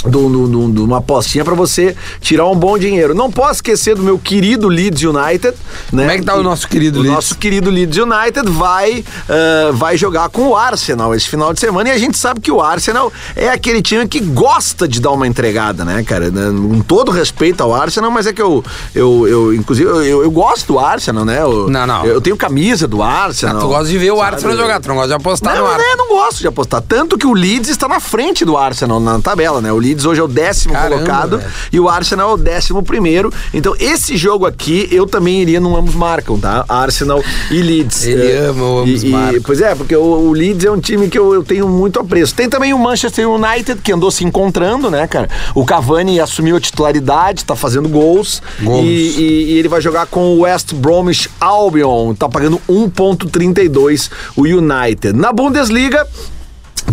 de 0.06 0.16
um- 0.16 0.28
um- 0.44 0.84
uma 0.84 0.98
apostinha 0.98 1.44
pra 1.44 1.54
você 1.54 1.96
tirar 2.20 2.46
um 2.46 2.54
bom 2.54 2.78
dinheiro. 2.78 3.14
Não 3.14 3.30
posso 3.32 3.54
esquecer 3.54 3.96
do 3.96 4.02
meu 4.02 4.18
querido 4.18 4.68
Leeds 4.68 5.02
United, 5.02 5.54
né? 5.92 6.02
Como 6.04 6.10
é 6.10 6.18
que 6.18 6.24
tá 6.24 6.36
o 6.36 6.42
nosso 6.42 6.68
querido 6.68 7.00
o 7.00 7.02
Leeds? 7.02 7.14
nosso 7.14 7.36
querido 7.36 7.68
Leeds 7.70 7.98
United 7.98 8.48
vai, 8.50 9.04
ah, 9.28 9.70
vai 9.72 9.96
jogar 9.96 10.28
com 10.28 10.48
o 10.48 10.56
Arsenal 10.56 11.14
esse 11.14 11.28
final 11.28 11.52
de 11.52 11.58
semana 11.60 11.88
e 11.88 11.92
a 11.92 11.98
gente 11.98 12.16
sabe 12.16 12.40
que 12.40 12.50
o 12.50 12.60
Arsenal 12.60 13.12
é 13.34 13.48
aquele 13.48 13.82
time 13.82 14.06
que 14.06 14.20
gosta 14.20 14.86
de 14.86 15.00
dar 15.00 15.10
uma 15.10 15.26
entregada, 15.26 15.84
né, 15.84 16.02
cara? 16.04 16.30
né? 16.30 16.46
Com 16.46 16.80
todo 16.80 17.10
respeito 17.10 17.60
ao 17.62 17.74
Arsenal, 17.74 18.10
mas 18.10 18.26
é 18.26 18.32
que 18.32 18.40
eu, 18.40 18.64
eu, 18.94 19.26
eu 19.26 19.54
inclusive, 19.54 19.88
eu, 19.90 20.22
eu 20.22 20.30
gosto 20.30 20.68
do 20.74 20.78
Arsenal, 20.78 21.24
né? 21.24 21.42
Eu, 21.42 21.68
Não, 21.68 21.86
não. 21.86 22.06
Eu 22.06 22.20
tenho 22.20 22.36
camisa 22.36 22.86
do 22.86 23.02
Arsenal. 23.02 23.60
tu 23.60 23.66
gosta 23.68 23.88
de 23.88 23.98
ver 23.98 24.12
o 24.12 24.18
sabe? 24.18 24.34
Arsenal 24.34 24.56
jogar, 24.56 24.80
tu 24.80 24.88
não 24.88 24.94
gosta 24.94 25.08
de 25.08 25.14
apostar 25.14 25.54
Não, 25.56 25.62
no 25.62 25.66
Arsenal. 25.68 25.88
né, 25.90 25.96
não 25.96 26.08
gosto 26.08 26.38
de 26.38 26.46
apostar. 26.46 26.82
Tanto 26.82 27.18
que 27.18 27.26
o 27.26 27.32
Leeds 27.32 27.68
está 27.68 27.88
na 27.88 27.98
frente 28.00 28.44
do 28.44 28.56
Arsenal 28.56 29.00
na 29.00 29.18
tabela, 29.20 29.60
né? 29.60 29.72
O 29.72 29.87
Leeds 29.88 30.04
hoje 30.04 30.20
é 30.20 30.24
o 30.24 30.28
décimo 30.28 30.74
Caramba, 30.74 30.96
colocado 30.96 31.38
velho. 31.38 31.50
e 31.72 31.80
o 31.80 31.88
Arsenal 31.88 32.30
é 32.30 32.34
o 32.34 32.36
décimo 32.36 32.82
primeiro. 32.82 33.32
Então, 33.54 33.74
esse 33.78 34.16
jogo 34.16 34.44
aqui, 34.46 34.88
eu 34.92 35.06
também 35.06 35.40
iria 35.40 35.60
no 35.60 35.76
ambos 35.76 35.94
marcam, 35.94 36.38
tá? 36.38 36.64
Arsenal 36.68 37.22
e 37.50 37.62
Leeds. 37.62 38.04
Ele 38.04 38.30
É, 38.32 38.46
ama 38.48 38.62
o 38.64 38.78
ambos 38.80 39.02
e- 39.02 39.06
e- 39.06 39.10
marcam. 39.10 39.42
Pois 39.42 39.60
é, 39.60 39.74
porque 39.74 39.96
o, 39.96 40.02
o 40.02 40.32
Leeds 40.32 40.64
é 40.64 40.70
um 40.70 40.78
time 40.80 41.08
que 41.08 41.18
eu, 41.18 41.32
eu 41.32 41.42
tenho 41.42 41.66
muito 41.68 41.98
apreço. 41.98 42.34
Tem 42.34 42.48
também 42.48 42.74
o 42.74 42.78
Manchester 42.78 43.28
United, 43.28 43.80
que 43.82 43.92
andou 43.92 44.10
se 44.10 44.24
encontrando, 44.24 44.90
né, 44.90 45.06
cara? 45.06 45.28
O 45.54 45.64
Cavani 45.64 46.20
assumiu 46.20 46.56
a 46.56 46.60
titularidade, 46.60 47.44
tá 47.44 47.56
fazendo 47.56 47.88
gols. 47.88 48.42
Gols. 48.62 48.84
E, 48.84 48.88
e- 48.88 49.52
e 49.54 49.58
ele 49.58 49.68
vai 49.68 49.80
jogar 49.80 50.06
com 50.06 50.20
o 50.34 50.40
West 50.40 50.74
Bromwich 50.74 51.30
Albion. 51.40 52.14
Tá 52.14 52.28
pagando 52.28 52.60
1,32 52.68 54.10
o 54.36 54.42
United. 54.42 55.12
Na 55.18 55.32
Bundesliga. 55.32 56.06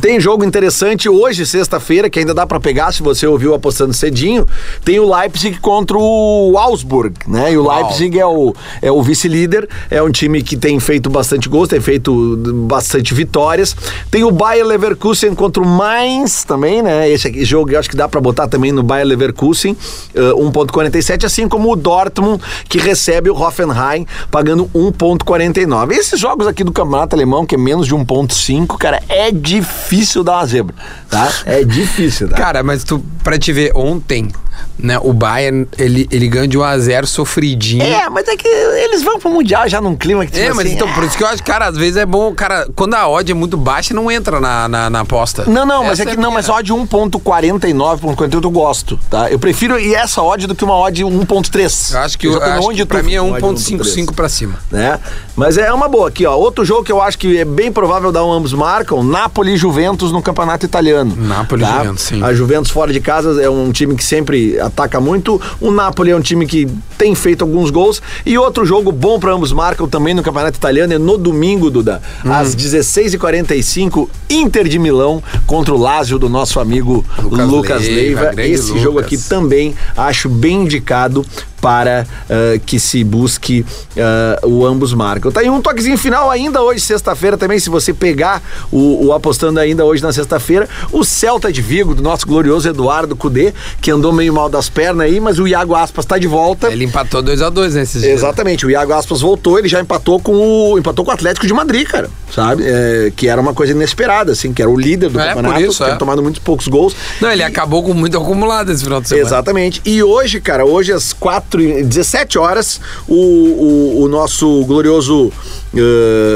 Tem 0.06 0.20
jogo 0.20 0.46
interessante 0.46 1.10
hoje, 1.10 1.48
sexta-feira, 1.48 2.12
que 2.12 2.20
ainda 2.20 2.32
dá 2.32 2.46
pra 2.46 2.60
pegar 2.60 2.92
se 2.92 3.02
você 3.02 3.26
ouviu 3.26 3.56
apostando 3.56 3.92
cedinho. 3.92 4.46
Tem 4.84 5.00
o 5.00 5.12
Leipzig 5.12 5.58
contra 5.58 5.98
o 5.98 6.56
Augsburg, 6.60 7.16
né? 7.28 7.54
E 7.54 7.58
o 7.58 7.64
Uau. 7.64 7.76
Leipzig 7.76 8.20
é 8.20 8.26
o, 8.28 8.54
é 8.84 8.92
o 8.92 9.02
vice-líder, 9.02 9.68
é 9.90 10.04
um 10.04 10.12
time 10.12 10.44
que 10.44 10.56
tem 10.56 10.80
feito 10.80 11.10
bastante 11.10 11.50
gols, 11.50 11.70
tem 11.70 11.82
feito 11.82 12.38
bastante 12.68 13.16
vitórias. 13.16 13.76
Tem 14.12 14.24
o 14.24 14.30
Bayer 14.30 14.64
Leverkusen 14.64 15.34
contra 15.34 15.64
o 15.64 15.66
Mainz 15.66 16.44
também, 16.44 16.84
né? 16.84 17.10
Esse 17.10 17.30
aqui, 17.30 17.44
jogo 17.44 17.72
eu 17.72 17.80
acho 17.80 17.90
que 17.90 17.96
dá 17.96 18.08
pra 18.08 18.22
botar 18.22 18.48
também 18.48 18.72
no 18.72 18.84
Bayer 18.84 19.08
Leverkusen, 19.08 19.76
eh, 20.14 20.20
1.47, 20.20 21.26
assim 21.26 21.48
como 21.48 21.72
o 21.72 21.76
Dortmund, 21.76 22.44
que 22.70 22.78
recebe 22.78 23.32
o 23.32 23.34
Hoffenheim, 23.34 24.06
pagando 24.30 24.70
1.49. 24.72 25.94
Esses 25.94 26.20
jogos 26.20 26.46
aqui 26.46 26.64
do 26.64 26.72
Campeonato 26.72 27.16
Alemão, 27.16 27.44
que 27.44 27.56
é 27.56 27.58
menos 27.58 27.88
de 27.88 27.96
1.5, 27.96 28.78
cara, 28.78 29.02
é 29.10 29.32
difícil 29.32 29.95
dar 30.24 30.34
uma 30.38 30.46
zebra, 30.46 30.76
tá? 31.10 31.32
É 31.46 31.64
difícil, 31.64 32.30
tá? 32.30 32.36
Cara, 32.36 32.64
mas 32.64 32.84
tu, 32.84 33.00
pra 33.24 33.38
te 33.38 33.52
ver, 33.54 33.72
ontem, 33.76 34.32
né, 34.78 35.00
o 35.02 35.14
Bayern, 35.14 35.68
ele, 35.78 36.08
ele 36.12 36.28
ganha 36.28 36.48
de 36.48 36.58
1x0 36.58 37.06
sofridinho. 37.06 37.84
É, 37.84 38.10
mas 38.10 38.28
é 38.28 38.36
que 38.36 38.48
eles 38.48 39.04
vão 39.04 39.20
pro 39.20 39.30
Mundial 39.30 39.68
já 39.68 39.80
num 39.80 39.96
clima 39.96 40.26
que 40.26 40.32
tipo 40.32 40.44
É, 40.46 40.50
mas 40.54 40.66
assim, 40.66 40.76
então, 40.76 40.92
por 40.94 41.04
isso 41.04 41.18
que 41.18 41.24
eu 41.24 41.28
acho, 41.28 41.44
cara, 41.44 41.68
às 41.68 41.78
vezes 41.78 41.98
é 41.98 42.06
bom, 42.06 42.34
cara, 42.34 42.68
quando 42.76 42.94
a 42.96 43.08
odd 43.08 43.32
é 43.32 43.36
muito 43.36 43.58
baixa, 43.58 43.94
não 43.94 44.12
entra 44.12 44.40
na, 44.40 44.68
na, 44.68 44.90
na 44.90 45.00
aposta. 45.02 45.46
Não, 45.46 45.66
não, 45.66 45.84
mas 45.84 46.00
Essa 46.00 46.10
é 46.10 46.14
que 46.14 46.20
a 46.20 46.22
não, 46.22 46.32
mas 46.32 46.50
odd 46.50 46.72
1.49, 46.72 48.00
1.48 48.00 48.44
eu 48.44 48.52
gosto, 48.52 49.00
tá? 49.10 49.30
Eu 49.30 49.40
prefiro 49.40 49.80
ir 49.80 49.94
essa 49.96 50.22
odd 50.22 50.48
do 50.48 50.56
que 50.56 50.64
uma 50.64 50.76
odd 50.76 51.04
1.3. 51.04 51.94
Eu 51.94 52.00
acho 52.00 52.18
que, 52.18 52.28
Eu 52.28 52.34
eu 52.34 52.42
acho 52.42 52.70
que 52.70 52.86
pra 52.86 53.00
tu 53.00 53.06
mim 53.06 53.16
é 53.16 53.20
com 53.20 53.32
odd 53.32 53.42
1.55 53.44 54.14
pra 54.14 54.30
cima. 54.30 54.60
né? 54.72 55.00
Mas 55.36 55.58
é 55.58 55.72
uma 55.72 55.88
boa 55.88 56.10
aqui, 56.10 56.26
ó. 56.26 56.36
Outro 56.36 56.64
jogo 56.66 56.84
que 56.84 56.92
eu 56.92 57.02
acho 57.02 57.18
que 57.18 57.38
é 57.38 57.46
bem 57.46 57.72
provável 57.72 58.12
dar 58.12 58.24
um 58.26 58.32
ambos 58.32 58.54
marcam, 58.54 59.04
Napoli 59.04 59.54
e 59.54 59.58
Juventus 59.58 60.12
no 60.12 60.22
Campeonato 60.22 60.66
Italiano. 60.66 61.16
Napoli 61.16 61.64
e 61.64 61.68
Juventus, 61.68 62.02
sim. 62.04 62.24
A 62.24 62.34
Juventus 62.34 62.72
fora 62.72 62.92
de 62.92 63.00
casa 63.00 63.42
é 63.42 63.50
um 63.50 63.72
time 63.72 63.96
que 63.96 64.04
sempre 64.04 64.60
ataca 64.66 65.00
muito. 65.00 65.40
O 65.60 65.72
Napoli 65.72 66.12
é 66.12 66.16
um 66.16 66.22
time 66.22 66.46
que 66.46 66.68
tem 66.98 67.14
feito 67.16 67.44
alguns 67.44 67.70
gols. 67.70 68.02
E 68.26 68.38
outro 68.38 68.66
jogo 68.66 68.92
bom 68.92 69.20
para 69.20 69.32
ambos 69.34 69.52
marcam 69.52 69.88
também 69.88 70.14
no 70.14 70.24
Campeonato 70.24 70.58
Italiano 70.58 70.94
é 70.94 70.98
no 70.98 71.18
domingo, 71.18 71.70
Duda, 71.70 72.02
Hum. 72.26 72.32
às 72.32 72.56
16h45, 72.56 74.10
Inter 74.30 74.68
de 74.68 74.80
Milão 74.80 75.22
contra 75.46 75.74
o 75.74 75.78
Lazio 75.78 76.18
do 76.20 76.30
nosso 76.30 76.60
amigo 76.60 77.06
Lucas 77.22 77.48
Lucas, 77.48 77.82
Leiva, 77.88 78.22
Leiva. 78.32 78.44
Esse 78.46 78.68
jogo 78.80 78.98
Lucas. 79.00 79.06
aqui 79.06 79.18
também 79.18 79.76
acho 79.96 80.30
bem 80.30 80.64
indicado 80.64 81.26
para 81.66 82.06
ah, 82.30 82.60
que 82.64 82.80
se 82.80 83.04
busque 83.04 83.66
ah, 83.98 84.40
o 84.44 84.64
ambos 84.64 84.94
marcam. 84.94 85.32
Tá 85.32 85.40
aí 85.40 85.50
um 85.50 85.60
toquezinho 85.60 85.98
final 85.98 86.30
ainda 86.30 86.62
hoje, 86.62 86.80
sexta-feira 86.80 87.38
também, 87.38 87.58
se 87.58 87.72
você 87.72 87.92
pegar 87.92 88.40
o, 88.72 89.08
o 89.08 89.14
apostando 89.14 89.60
ainda 89.60 89.84
hoje 89.84 90.04
na 90.04 90.14
sexta-feira, 90.14 90.70
o 90.92 91.04
Celta 91.04 91.52
de 91.52 91.64
Vigo, 91.64 91.96
do 91.96 92.04
nosso 92.04 92.28
glorioso 92.28 92.70
Eduardo 92.70 93.16
Cudê, 93.16 93.52
que 93.82 93.90
andou 93.90 94.14
meio 94.14 94.32
mal 94.32 94.48
das 94.48 94.70
pernas 94.70 95.08
aí, 95.08 95.20
mas 95.20 95.40
o 95.40 95.48
Iago 95.48 95.74
Aspas 95.74 96.06
tá 96.06 96.20
de 96.20 96.28
volta. 96.28 96.72
Ele 96.72 96.86
empatou 96.86 97.24
2x2 97.24 97.74
nesses 97.74 98.04
dias. 98.04 98.14
Exatamente, 98.14 98.64
o 98.64 98.70
Iago 98.70 98.94
Aspas 98.94 99.22
voltou, 99.22 99.58
ele 99.58 99.68
já 99.68 99.82
empatou 99.82 100.20
com 100.20 100.36
o 100.36 100.78
empatou 100.78 101.04
com 101.04 101.10
o 101.10 101.14
Atlético 101.16 101.48
de 101.48 101.54
Madrid, 101.54 101.88
cara, 101.88 102.12
sabe? 102.32 102.64
É, 102.64 103.12
que 103.16 103.28
era 103.28 103.42
uma 103.42 103.56
coisa 103.56 103.72
inesperada, 103.72 104.34
assim, 104.34 104.54
que 104.54 104.62
era 104.62 104.70
o 104.70 104.78
líder 104.78 105.10
do 105.10 105.20
É, 105.20 105.30
campeonato, 105.30 105.62
isso, 105.62 105.84
tinha 105.84 105.96
é. 105.96 105.98
tomado 105.98 106.22
muitos 106.22 106.42
poucos 106.44 106.68
gols. 106.68 106.96
Não, 107.20 107.32
ele 107.32 107.42
acabou 107.42 107.82
com 107.82 107.96
muito 107.96 108.16
acumulado 108.18 108.72
esse 108.72 108.84
final 108.84 109.02
de 109.02 109.10
semana. 109.10 109.28
Exatamente. 109.28 109.82
E 109.84 110.04
hoje, 110.04 110.40
cara, 110.40 110.64
hoje 110.66 110.92
às 110.92 111.12
4 111.56 111.62
e 111.62 111.84
17 111.84 112.38
horas, 112.38 112.80
o, 113.08 113.16
o, 113.16 114.04
o 114.04 114.08
nosso 114.08 114.64
glorioso. 114.66 115.32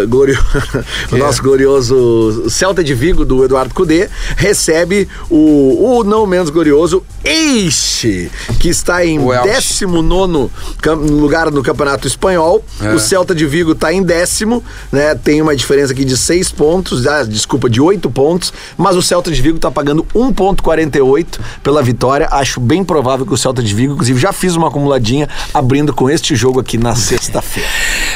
Glorio- 0.08 0.40
o 1.12 1.18
nosso 1.18 1.42
glorioso 1.42 2.46
Celta 2.50 2.84
de 2.84 2.94
Vigo 2.94 3.24
do 3.26 3.44
Eduardo 3.44 3.74
Cudê 3.74 4.10
recebe 4.36 5.08
o, 5.30 5.98
o 6.00 6.04
não 6.04 6.26
menos 6.28 6.50
glorioso 6.50 7.04
Eixe, 7.24 8.32
que 8.60 8.70
está 8.70 9.06
em 9.06 9.20
O 9.20 9.34
Elche. 9.34 9.86
19 9.86 10.50
cam- 10.82 10.96
lugar 10.96 11.52
no 11.52 11.62
Campeonato 11.62 12.08
Espanhol. 12.08 12.64
É. 12.82 12.94
O 12.94 13.00
Celta 13.00 13.36
de 13.36 13.46
Vigo 13.46 13.74
está 13.74 13.92
em 13.94 14.02
décimo, 14.02 14.64
né? 14.92 15.14
Tem 15.16 15.42
uma 15.42 15.56
diferença 15.56 15.92
aqui 15.94 16.06
de 16.06 16.16
6 16.18 16.52
pontos, 16.52 17.06
ah, 17.06 17.24
desculpa, 17.24 17.70
de 17.70 17.82
8 17.82 18.10
pontos, 18.10 18.54
mas 18.78 18.96
o 18.96 19.02
Celta 19.02 19.30
de 19.32 19.42
Vigo 19.42 19.58
está 19.58 19.70
pagando 19.70 20.06
1,48 20.16 21.40
pela 21.62 21.82
vitória. 21.84 22.28
Acho 22.32 22.60
bem 22.60 22.84
provável 22.84 23.26
que 23.26 23.34
o 23.34 23.38
Celta 23.38 23.62
de 23.62 23.74
Vigo, 23.74 23.94
inclusive, 23.94 24.20
já 24.20 24.32
fiz 24.32 24.56
uma 24.56 24.68
acumuladinha 24.70 25.28
abrindo 25.54 25.94
com 25.94 26.10
este 26.10 26.36
jogo 26.36 26.60
aqui 26.60 26.78
na 26.78 26.96
sexta-feira. 26.96 27.70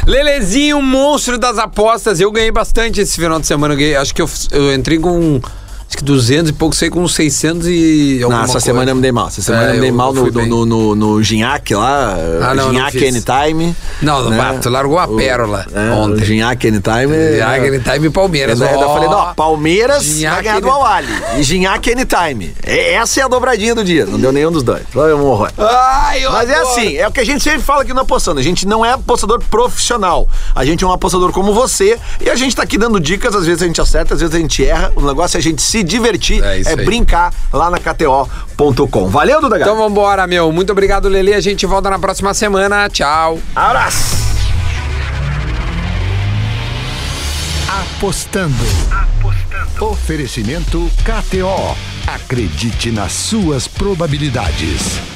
Lelezinho, 0.08 0.82
monstro 1.14 1.38
das 1.38 1.58
apostas. 1.60 2.20
Eu 2.20 2.32
ganhei 2.32 2.52
bastante 2.52 3.00
esse 3.02 3.16
final 3.16 3.40
de 3.40 3.46
semana. 3.46 3.74
Eu 3.74 3.78
ganhei- 3.78 3.96
acho 3.96 4.14
que 4.16 4.22
eu, 4.22 4.30
eu 4.52 4.74
entrei 4.74 4.98
com 4.98 5.40
200 6.04 6.50
e 6.50 6.54
pouco, 6.54 6.76
sei 6.76 6.90
com 6.90 7.02
uns 7.02 7.14
600 7.16 7.68
e 7.68 8.20
alguma 8.22 8.38
Não, 8.40 8.44
essa 8.44 8.54
coisa. 8.54 8.66
semana 8.66 8.92
eu 8.92 8.96
me 8.96 9.02
dei 9.02 9.12
mal. 9.12 9.28
Essa 9.28 9.42
semana 9.42 9.64
É, 9.66 9.70
eu 9.70 9.74
me 9.76 9.80
dei 9.82 9.90
eu- 9.90 9.94
mal 9.94 10.16
eu 10.16 10.32
no, 10.32 10.46
no, 10.46 10.66
no, 10.66 10.96
no, 10.96 11.24
Ginhaque 11.24 11.74
lá. 11.74 12.16
Ah, 12.42 12.54
não, 12.54 12.66
não 12.66 12.72
Ginhaque 12.74 13.00
fiz. 13.00 13.16
Anytime. 13.16 13.76
Não, 14.02 14.30
né? 14.30 14.60
tu 14.62 14.70
largou 14.70 15.00
a 15.00 15.06
O- 15.06 15.16
pérola 15.16 15.66
é, 15.74 15.92
ontem. 15.92 16.22
O 16.22 16.26
Ginhaque 16.26 16.68
Anytime. 16.68 17.38
Já, 17.38 17.58
é- 17.58 17.66
ele 17.68 17.80
tá 17.80 17.98
em 17.98 18.12
Palmeiras. 18.12 18.60
Eu 18.60 18.68
ó. 18.68 18.94
falei, 18.94 19.10
não, 19.10 19.34
Palmeiras 19.34 20.04
Ginhaque 20.04 20.36
vai 20.36 20.44
ganhar 20.44 20.60
do 20.60 20.70
Awali. 20.70 21.08
E 21.38 21.44
Ginhaque 21.44 21.92
Anytime. 21.94 22.54
É- 22.64 22.94
Essa 22.94 23.22
é 23.22 23.24
a 23.24 23.28
dobradinha 23.28 23.74
do 23.74 23.84
dia. 23.84 24.06
Não 24.06 24.20
deu 24.20 24.32
nenhum 24.32 24.52
dos 24.52 24.64
dois. 24.64 24.84
Foi 24.92 25.14
um 25.14 25.24
horror. 25.26 25.50
Ai, 25.58 26.26
eu 26.26 26.32
Mas 26.32 26.50
é 26.50 26.56
adoro. 26.56 26.70
assim, 26.70 26.96
é 26.98 27.08
o 27.08 27.12
que 27.12 27.20
a 27.20 27.26
gente 27.26 27.44
sempre 27.44 27.62
fala 27.62 27.82
aqui 27.84 27.94
no 27.94 28.02
Apostando. 28.02 28.40
A 28.40 28.44
gente 28.44 28.68
não 28.68 28.84
é 28.86 28.92
apostador 28.92 29.42
profissional. 29.50 30.28
A 30.54 30.66
gente 30.66 30.84
é 30.84 30.88
um 30.88 30.92
apostador 30.92 31.32
como 31.32 31.54
você 31.54 31.98
e 32.22 32.30
a 32.30 32.36
gente 32.36 32.56
tá 32.56 32.64
aqui 32.64 32.78
dando 32.78 33.00
dicas. 33.00 33.36
Às 33.36 33.46
vezes 33.46 33.64
a 33.64 33.66
gente 33.66 33.80
acerta, 33.82 34.14
às 34.14 34.20
vezes 34.20 34.36
a 34.36 34.40
gente 34.40 34.66
erra. 34.66 34.92
O 34.96 35.02
negócio 35.02 35.38
é 35.38 35.40
a 35.40 35.42
gente 35.44 35.62
se 35.62 35.84
divertir, 35.94 36.44
É 36.44 36.62
é, 36.62 36.76
brincar 36.76 37.34
lá 37.52 37.70
na 37.70 37.80
KTO.com. 37.80 39.08
Valeu, 39.08 39.42
Duda 39.42 39.60
Então 39.60 39.78
vambora, 39.78 40.26
meu. 40.28 40.52
Muito 40.52 40.72
obrigado, 40.72 41.08
Lele. 41.08 41.34
A 41.34 41.42
gente 41.42 41.66
volta 41.66 41.90
na 41.90 42.00
próxima 42.00 42.34
semana. 42.34 42.90
Tchau. 42.90 43.40
Abraço! 43.56 44.34
Apostando. 47.70 48.54
Apostando. 48.92 49.86
Oferecimento 49.86 50.90
KTO. 51.04 51.76
Acredite 52.08 52.92
nas 52.92 53.12
suas 53.14 53.68
probabilidades. 53.68 55.13